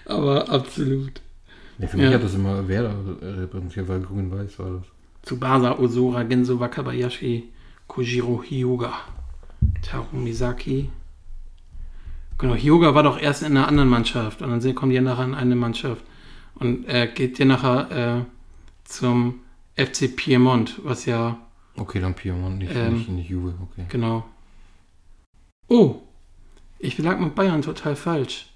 Aber 0.06 0.50
absolut. 0.50 1.22
Nee, 1.78 1.88
für 1.88 1.98
mich 1.98 2.08
Ja. 2.08 2.14
hat 2.14 2.24
das 2.24 2.34
immer 2.34 2.68
Werder 2.68 2.96
äh, 3.22 3.26
repräsentiert, 3.26 3.88
weil 3.88 4.02
grün-weiß 4.02 4.60
war 4.60 4.72
das. 4.72 4.84
Tsubasa, 5.24 5.78
Osora, 5.78 6.24
Genso, 6.24 6.60
Wakabayashi, 6.60 7.50
Kojiro, 7.88 8.44
Hyuga, 8.44 8.94
Taro 9.82 10.16
Misaki. 10.16 10.90
Genau, 12.38 12.56
Hyuga 12.56 12.94
war 12.96 13.04
doch 13.04 13.20
erst 13.20 13.42
in 13.44 13.58
einer 13.58 13.68
anderen 13.68 13.90
Mannschaft 13.90 14.42
und 14.42 14.50
dann 14.64 14.76
kommen 14.76 14.92
die 14.92 15.00
nachher 15.02 15.26
in 15.26 15.34
eine 15.36 15.56
Mannschaft. 15.56 16.04
Und 16.56 16.86
er 16.86 17.08
geht 17.08 17.38
dir 17.40 17.46
nachher 17.46 17.92
äh, 18.20 18.26
zum 18.86 19.42
FC 19.76 20.16
Piemont, 20.16 20.80
was 20.84 21.06
ja 21.06 21.38
Okay, 21.76 22.00
dann 22.00 22.16
Piemont, 22.16 22.58
nicht, 22.58 22.74
Ähm, 22.76 22.94
nicht, 22.96 23.10
nicht 23.10 23.30
Juve, 23.30 23.54
okay. 23.62 23.86
Genau. 23.90 24.26
Oh, 25.68 26.02
ich 26.80 26.98
lag 26.98 27.20
mit 27.20 27.36
Bayern 27.36 27.62
total 27.62 27.96
falsch. 27.96 28.48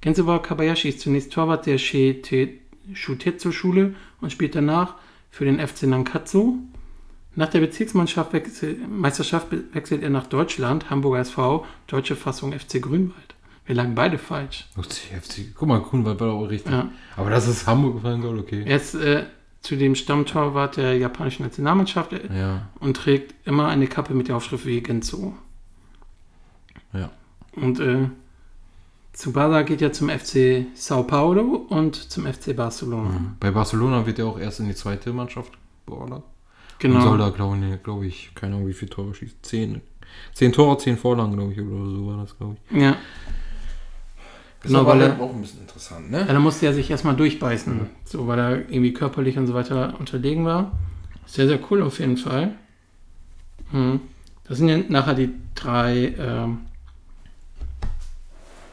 Gensewa 0.00 0.38
Kabayashi 0.38 0.88
ist 0.88 1.00
zunächst 1.00 1.32
Torwart 1.32 1.66
der 1.66 1.76
Shutetsu-Schule 2.94 3.94
und 4.20 4.32
spielt 4.32 4.54
danach 4.54 4.94
für 5.30 5.44
den 5.44 5.58
FC 5.66 5.84
Nankatsu. 5.84 6.58
Nach 7.34 7.48
der 7.48 7.60
Bezirksmeisterschaft 7.60 8.32
wechsel, 8.34 8.76
Meisterschaft 8.88 9.48
be- 9.50 9.64
wechselt 9.72 10.02
er 10.02 10.10
nach 10.10 10.26
Deutschland, 10.26 10.90
Hamburger 10.90 11.20
SV, 11.20 11.64
deutsche 11.86 12.14
Fassung 12.16 12.52
FC 12.52 12.80
Grünwald. 12.82 13.34
Wir 13.64 13.74
lagen 13.74 13.94
beide 13.94 14.18
falsch. 14.18 14.66
FC. 14.76 15.54
Guck 15.54 15.68
mal, 15.68 15.80
Grünwald 15.80 16.20
war 16.20 16.32
auch 16.32 16.46
richtig. 16.46 16.72
Ja. 16.72 16.90
Aber 17.16 17.30
dass 17.30 17.46
es 17.46 17.66
Hamburg 17.66 17.94
gefallen 17.94 18.20
soll, 18.20 18.38
okay. 18.38 18.64
Er 18.66 18.76
ist 18.76 18.94
äh, 18.94 19.24
zudem 19.62 19.94
Stammtorwart 19.94 20.76
der 20.76 20.98
japanischen 20.98 21.44
Nationalmannschaft 21.44 22.12
äh, 22.12 22.28
Ja, 22.38 22.68
und 22.80 22.96
trägt 22.98 23.34
immer 23.46 23.68
eine 23.68 23.86
Kappe 23.86 24.12
mit 24.14 24.28
der 24.28 24.36
Aufschrift 24.36 24.66
wie 24.66 24.82
Genzo. 24.82 25.34
ja. 26.92 27.10
Und 27.54 27.80
äh, 27.80 28.08
Tsubasa 29.12 29.62
geht 29.62 29.80
ja 29.80 29.92
zum 29.92 30.08
FC 30.08 30.66
Sao 30.74 31.02
Paulo 31.02 31.66
und 31.68 31.96
zum 31.96 32.26
FC 32.26 32.56
Barcelona. 32.56 33.10
Mhm. 33.10 33.36
Bei 33.40 33.50
Barcelona 33.50 34.06
wird 34.06 34.18
er 34.18 34.26
auch 34.26 34.38
erst 34.38 34.60
in 34.60 34.68
die 34.68 34.74
zweite 34.74 35.12
Mannschaft 35.12 35.52
beordert. 35.84 36.22
Genau. 36.78 36.96
Und 36.96 37.02
soll 37.02 37.18
da, 37.18 37.28
glaube 37.30 37.56
ich, 37.56 37.82
glaub 37.82 38.02
ich, 38.02 38.34
keine 38.34 38.56
Ahnung, 38.56 38.68
wie 38.68 38.72
viele 38.72 38.90
Tore 38.90 39.14
schießen. 39.14 39.38
Zehn. 39.42 39.80
Zehn 40.34 40.52
Tore, 40.52 40.78
zehn 40.78 40.96
Vorlagen, 40.96 41.32
glaube 41.36 41.52
ich, 41.52 41.60
oder 41.60 41.90
so 41.90 42.06
war 42.06 42.16
das, 42.18 42.36
glaube 42.36 42.56
ich. 42.70 42.80
ja. 42.80 42.96
Genau, 44.62 44.86
weil 44.86 45.00
er, 45.00 45.20
auch 45.20 45.34
ein 45.34 45.40
bisschen 45.40 45.62
interessant, 45.62 46.10
ne? 46.10 46.20
ja, 46.20 46.32
da 46.32 46.38
musste 46.38 46.66
er 46.66 46.72
sich 46.72 46.88
erstmal 46.88 47.16
durchbeißen. 47.16 47.90
So, 48.04 48.28
weil 48.28 48.38
er 48.38 48.50
irgendwie 48.58 48.92
körperlich 48.92 49.36
und 49.36 49.48
so 49.48 49.54
weiter 49.54 49.94
unterlegen 49.98 50.44
war. 50.44 50.70
Sehr, 51.26 51.48
sehr 51.48 51.58
cool 51.70 51.82
auf 51.82 51.98
jeden 51.98 52.16
Fall. 52.16 52.54
Mhm. 53.72 54.00
Das 54.44 54.58
sind 54.58 54.68
ja 54.68 54.78
nachher 54.88 55.14
die 55.14 55.30
drei, 55.54 56.14
ähm, 56.18 56.60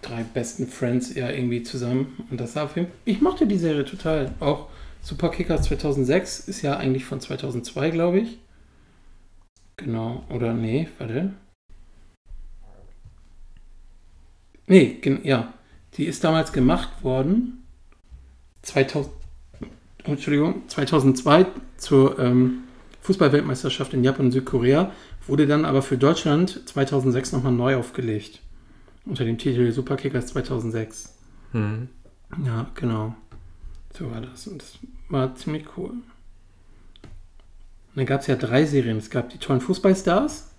drei 0.02 0.24
besten 0.24 0.68
Friends 0.68 1.14
ja 1.16 1.30
irgendwie 1.30 1.64
zusammen. 1.64 2.26
Und 2.30 2.40
das 2.40 2.58
auf 2.58 2.76
jeden 2.76 2.88
Fall, 2.88 2.98
ich 3.06 3.22
mochte 3.22 3.48
die 3.48 3.58
Serie 3.58 3.86
total. 3.86 4.34
Auch 4.40 4.68
Super 5.02 5.30
Kickers 5.30 5.64
2006 5.64 6.48
ist 6.48 6.62
ja 6.62 6.78
eigentlich 6.78 7.06
von 7.06 7.20
2002, 7.20 7.92
glaube 7.92 8.20
ich. 8.20 8.38
Genau, 9.78 10.24
oder 10.30 10.54
nee, 10.54 10.90
warte. 10.98 11.34
Nee, 14.68 15.00
ja. 15.24 15.54
Die 15.96 16.06
ist 16.06 16.24
damals 16.24 16.54
gemacht 16.54 17.04
worden. 17.04 17.64
2000, 18.62 19.12
oh, 20.06 20.12
Entschuldigung, 20.12 20.68
2002 20.68 21.46
zur 21.78 22.20
ähm, 22.20 22.64
Fußballweltmeisterschaft 23.02 23.94
in 23.94 24.04
Japan 24.04 24.28
und 24.28 24.32
Südkorea, 24.32 24.92
wurde 25.26 25.48
dann 25.48 25.66
aber 25.66 25.82
für 25.82 25.98
Deutschland 25.98 26.62
2006 26.68 27.32
nochmal 27.32 27.54
neu 27.54 27.78
aufgelegt. 27.78 28.42
Unter 29.06 29.26
dem 29.26 29.38
Titel 29.38 29.72
Superkickers 29.72 30.28
2006. 30.28 31.16
Mhm. 31.54 31.90
Ja, 32.46 32.70
genau. 32.76 33.16
So 33.94 34.12
war 34.12 34.22
das. 34.22 34.48
Und 34.48 34.62
das 34.62 34.78
war 35.10 35.36
ziemlich 35.36 35.66
cool. 35.78 35.92
Und 35.92 36.04
dann 37.96 38.06
gab 38.06 38.22
es 38.22 38.28
ja 38.28 38.36
drei 38.36 38.66
Serien. 38.66 38.98
Es 38.98 39.10
gab 39.10 39.30
die 39.30 39.40
tollen 39.40 39.62
Fußballstars. 39.62 40.52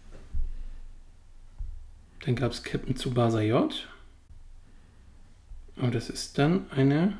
Dann 2.24 2.34
gab 2.34 2.52
es 2.52 2.62
Captain 2.62 2.96
Tsubasa 2.96 3.40
J. 3.40 3.88
Und 5.76 5.94
das 5.94 6.10
ist 6.10 6.36
dann 6.38 6.70
eine 6.70 7.16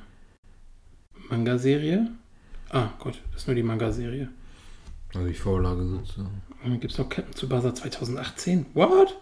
Manga-Serie. 1.30 2.11
Ah, 2.68 2.90
Gott, 2.98 3.22
das 3.33 3.42
ist 3.42 3.46
nur 3.46 3.54
die 3.56 3.62
Manga-Serie. 3.62 4.28
Also 5.14 5.26
die 5.26 5.35
Vorlage 5.35 5.87
sozusagen. 5.87 6.42
Und 6.62 6.72
dann 6.72 6.80
gibt 6.80 6.92
es 6.92 6.98
noch 6.98 7.09
Captain 7.09 7.35
Tsubasa 7.35 7.74
2018. 7.74 8.66
What? 8.74 9.16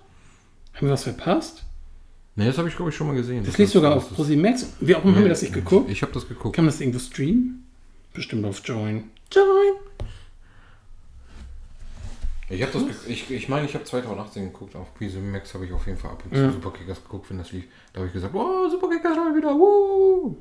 Haben 0.75 0.87
wir 0.87 0.91
was 0.91 1.05
verpasst? 1.05 1.65
Ne, 2.39 2.45
das 2.47 2.57
habe 2.57 2.69
ich, 2.69 2.77
glaube 2.77 2.91
ich, 2.91 2.97
schon 2.97 3.09
mal 3.09 3.17
gesehen. 3.17 3.45
Das 3.45 3.59
liegt 3.59 3.73
sogar 3.73 3.97
auf 3.97 4.07
das- 4.07 4.15
ProSieben 4.15 4.45
Warum 4.81 5.13
haben 5.17 5.23
wir 5.23 5.29
das 5.29 5.43
nicht 5.43 5.53
geguckt? 5.53 5.91
Ich 5.91 6.03
habe 6.03 6.13
das 6.13 6.29
geguckt. 6.29 6.55
Kann 6.55 6.67
man 6.67 6.73
das 6.73 6.81
irgendwo 6.81 7.01
streamen? 7.01 7.67
Bestimmt 8.15 8.45
auf 8.45 8.63
Join. 8.65 9.11
Join! 9.33 9.75
Ich 12.49 12.63
habe 12.63 12.71
das, 12.73 13.07
ich, 13.09 13.29
ich 13.29 13.49
meine, 13.49 13.67
ich 13.67 13.75
habe 13.75 13.85
2018 13.85 14.53
geguckt, 14.53 14.77
auf 14.77 14.87
Max 15.33 15.53
habe 15.53 15.67
ich 15.67 15.73
auf 15.73 15.85
jeden 15.89 15.99
Fall 15.99 16.13
ab 16.13 16.23
und 16.25 16.33
zu 16.33 16.41
Ja. 16.41 16.53
Superkickers 16.53 17.03
geguckt, 17.03 17.29
wenn 17.29 17.39
das 17.39 17.51
lief. 17.51 17.65
Da 17.93 17.99
habe 17.99 18.07
ich 18.07 18.13
gesagt, 18.13 18.33
oh, 18.33 18.69
Superkickers 18.71 19.17
mal 19.17 19.35
wieder, 19.37 19.53
wuh. 19.59 20.37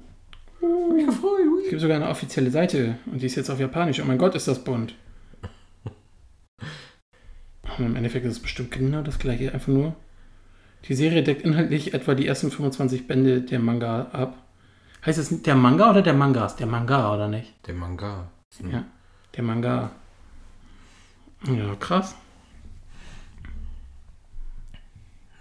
Hab 0.61 0.93
mich 0.95 1.05
gefreut, 1.07 1.39
Es 1.63 1.69
gibt 1.71 1.81
sogar 1.81 1.97
eine 1.97 2.09
offizielle 2.09 2.51
Seite 2.51 2.99
und 3.07 3.23
die 3.23 3.25
ist 3.25 3.35
jetzt 3.35 3.49
auf 3.49 3.59
Japanisch. 3.59 3.99
Oh 4.01 4.05
mein 4.05 4.19
Gott, 4.19 4.35
ist 4.35 4.47
das 4.47 4.63
bunt. 4.63 4.93
Und 7.79 7.85
im 7.85 7.95
Endeffekt 7.95 8.25
ist 8.25 8.33
es 8.33 8.39
bestimmt 8.39 8.69
genau 8.71 9.01
das 9.01 9.17
gleiche, 9.19 9.51
einfach 9.51 9.67
nur. 9.67 9.95
Die 10.85 10.93
Serie 10.95 11.23
deckt 11.23 11.41
inhaltlich 11.43 11.93
etwa 11.93 12.13
die 12.15 12.27
ersten 12.27 12.49
25 12.51 13.07
Bände 13.07 13.41
der 13.41 13.59
Manga 13.59 14.03
ab. 14.13 14.37
Heißt 15.05 15.17
es 15.19 15.41
der 15.41 15.55
Manga 15.55 15.89
oder 15.91 16.01
der 16.01 16.13
Mangas? 16.13 16.55
Der 16.55 16.67
Manga, 16.67 17.13
oder 17.13 17.27
nicht? 17.27 17.53
Der 17.67 17.73
Manga. 17.73 18.27
Ein- 18.63 18.71
Ja. 18.71 18.83
Der 19.35 19.43
Manga. 19.43 19.91
Ja, 21.45 21.75
krass. 21.75 22.15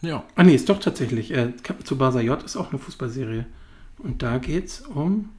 ja. 0.02 0.24
Ah 0.34 0.42
nee, 0.42 0.54
ist 0.54 0.68
doch 0.68 0.78
tatsächlich. 0.80 1.32
Äh, 1.32 1.52
Tsubasa 1.84 2.20
J 2.20 2.42
ist 2.42 2.56
auch 2.56 2.70
eine 2.70 2.78
Fußballserie. 2.78 3.46
Und 3.98 4.22
da 4.22 4.38
geht's 4.38 4.80
um. 4.82 5.30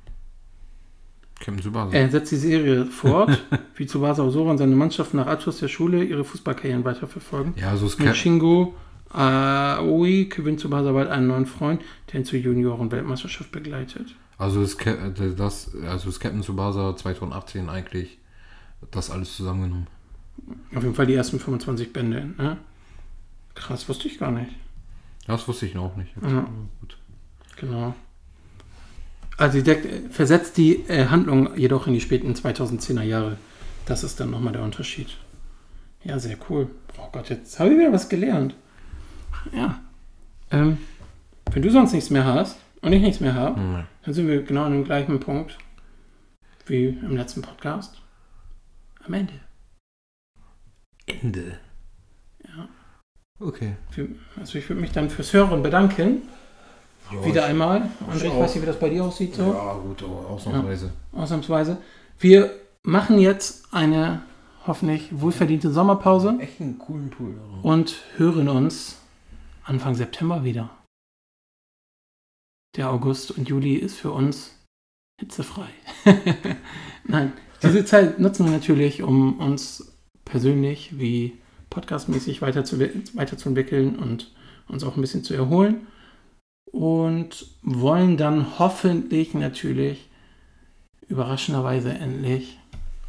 Captain 1.40 1.60
Tsubasa. 1.62 1.96
Er 1.96 2.10
setzt 2.10 2.32
die 2.32 2.38
Serie 2.38 2.86
fort, 2.88 3.38
wie 3.76 3.86
Tsubasa 3.86 4.24
Osora 4.24 4.52
und 4.52 4.58
seine 4.58 4.76
Mannschaft 4.76 5.14
nach 5.14 5.28
Abschluss 5.28 5.60
der 5.60 5.68
Schule 5.68 6.04
ihre 6.04 6.24
Fußballkarrieren 6.24 6.84
weiterverfolgen. 6.84 7.54
ja, 7.58 7.78
so 7.78 7.86
ist 7.86 8.00
Cap 8.00 8.16
Shingo 8.16 8.74
Aoi 9.10 10.26
gewinnt 10.26 10.60
Tsubasa 10.60 10.92
bald 10.92 11.10
einen 11.10 11.28
neuen 11.28 11.46
Freund, 11.46 11.82
der 12.12 12.20
ihn 12.20 12.26
zur 12.26 12.40
Junioren-Weltmeisterschaft 12.40 13.52
begleitet. 13.52 14.16
Also 14.38 14.62
ist, 14.62 14.86
äh, 14.86 15.34
das, 15.36 15.72
also 15.88 16.10
ist 16.10 16.20
Captain 16.20 16.42
Tsubasa 16.42 16.96
2018 16.96 17.70
eigentlich 17.70 18.20
das 18.92 19.10
alles 19.10 19.36
zusammengenommen. 19.36 19.88
Auf 20.76 20.84
jeden 20.84 20.96
Fall 20.96 21.08
die 21.08 21.16
ersten 21.16 21.40
25 21.40 21.94
Bände. 21.94 22.30
Ne? 22.38 22.58
Krass, 23.56 23.90
wusste 23.90 24.08
ich 24.08 24.20
gar 24.20 24.32
nicht. 24.32 24.52
Das 25.26 25.48
wusste 25.48 25.66
ich 25.66 25.74
noch 25.74 25.96
nicht. 25.96 26.12
Ja. 26.22 26.48
Gut. 26.80 26.98
Genau. 27.58 27.96
Also 29.38 29.58
sie 29.58 29.64
deckt, 29.64 30.14
versetzt 30.14 30.58
die 30.58 30.84
äh, 30.88 31.08
Handlung 31.08 31.56
jedoch 31.56 31.88
in 31.88 31.94
die 31.94 32.02
späten 32.02 32.34
2010er 32.34 33.04
Jahre. 33.04 33.38
Das 33.86 34.04
ist 34.04 34.20
dann 34.20 34.32
nochmal 34.32 34.54
der 34.54 34.64
Unterschied. 34.64 35.18
Ja, 36.04 36.20
sehr 36.20 36.38
cool. 36.50 36.70
Oh 36.98 37.10
Gott, 37.12 37.30
jetzt 37.30 37.60
habe 37.60 37.72
ich 37.72 37.80
wieder 37.80 37.92
was 37.92 38.10
gelernt. 38.10 38.56
Ja. 39.54 39.80
Ähm, 40.52 40.78
wenn 41.52 41.62
du 41.62 41.70
sonst 41.72 41.94
nichts 41.94 42.10
mehr 42.10 42.26
hast 42.26 42.58
und 42.82 42.94
ich 42.94 43.02
nichts 43.02 43.20
mehr 43.20 43.34
habe, 43.36 43.60
Hm, 43.60 43.84
dann 44.04 44.14
sind 44.14 44.28
wir 44.28 44.44
genau 44.44 44.64
an 44.64 44.72
dem 44.74 44.84
gleichen 44.84 45.20
Punkt 45.20 45.58
wie 46.66 46.86
im 46.88 47.16
letzten 47.16 47.42
Podcast. 47.42 48.02
Am 49.06 49.14
Ende. 49.14 49.34
Ende. 51.06 51.58
Ja. 52.46 52.68
Okay. 53.40 53.76
Also 54.40 54.58
ich 54.58 54.68
würde 54.70 54.82
mich 54.82 54.92
dann 54.92 55.10
fürs 55.10 55.32
Hören 55.34 55.64
bedanken. 55.64 56.24
Ja, 57.12 57.26
Wieder 57.26 57.42
ich- 57.44 57.50
einmal. 57.50 57.90
André, 58.12 58.26
ich 58.26 58.34
weiß 58.36 58.54
nicht, 58.56 58.64
wie 58.64 58.68
das 58.68 58.80
bei 58.80 58.90
dir 58.90 59.04
aussieht. 59.06 59.36
So. 59.36 59.54
Ja, 59.54 59.74
gut, 59.76 60.04
aber 60.04 60.28
ausnahmsweise. 60.30 60.92
ausnahmsweise. 61.14 61.78
Wir 62.20 62.52
machen 62.84 63.20
jetzt 63.20 63.74
eine 63.74 64.22
hoffentlich 64.66 65.08
wohlverdiente 65.12 65.72
Sommerpause 65.72 66.36
Echt 66.42 66.60
einen 66.60 66.78
coolen 66.80 67.10
Pool. 67.10 67.36
und 67.64 67.96
hören 68.18 68.50
uns 68.50 68.98
Anfang 69.68 69.96
September 69.96 70.46
wieder. 70.46 70.70
Der 72.78 72.90
August 72.90 73.32
und 73.32 73.50
Juli 73.50 73.76
ist 73.76 73.98
für 73.98 74.12
uns 74.12 74.56
hitzefrei. 75.20 75.68
Nein, 77.04 77.34
diese 77.62 77.84
Zeit 77.84 78.18
nutzen 78.18 78.46
wir 78.46 78.54
natürlich, 78.54 79.04
um 79.04 79.40
uns 79.40 79.98
persönlich 80.24 80.98
wie 80.98 81.38
podcastmäßig 81.70 82.42
weiterzuwe- 82.42 83.14
weiterzuentwickeln 83.14 83.98
und 83.98 84.34
uns 84.70 84.86
auch 84.86 84.96
ein 84.96 85.02
bisschen 85.02 85.26
zu 85.26 85.34
erholen. 85.34 85.88
Und 86.72 87.48
wollen 87.62 88.16
dann 88.16 88.60
hoffentlich 88.60 89.34
natürlich 89.34 90.10
überraschenderweise 91.10 91.94
endlich 91.94 92.58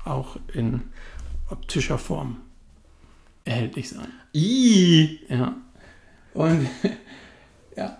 auch 0.05 0.37
in 0.55 0.83
optischer 1.51 1.99
Form 1.99 2.40
erhältlich 3.44 3.90
sein. 3.90 4.09
I. 4.35 5.21
Ja. 5.29 5.57
Und 6.38 6.70
ja. 7.77 7.98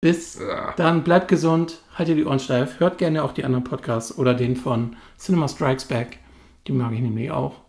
Bis 0.00 0.40
dann, 0.76 1.04
bleibt 1.04 1.28
gesund, 1.28 1.80
haltet 1.94 2.18
die 2.18 2.24
Ohren 2.24 2.40
steif, 2.40 2.80
hört 2.80 2.98
gerne 2.98 3.22
auch 3.22 3.32
die 3.32 3.44
anderen 3.44 3.64
Podcasts 3.64 4.16
oder 4.16 4.34
den 4.34 4.56
von 4.56 4.96
Cinema 5.16 5.48
Strikes 5.48 5.84
Back. 5.86 6.18
Die 6.66 6.72
mag 6.72 6.92
ich 6.92 7.00
nämlich 7.00 7.30
auch. 7.30 7.62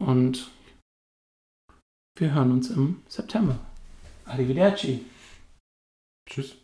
Und 0.00 0.50
wir 2.18 2.34
hören 2.34 2.52
uns 2.52 2.70
im 2.70 3.02
September. 3.08 3.58
Arrivederci. 4.26 5.04
Tschüss. 6.28 6.59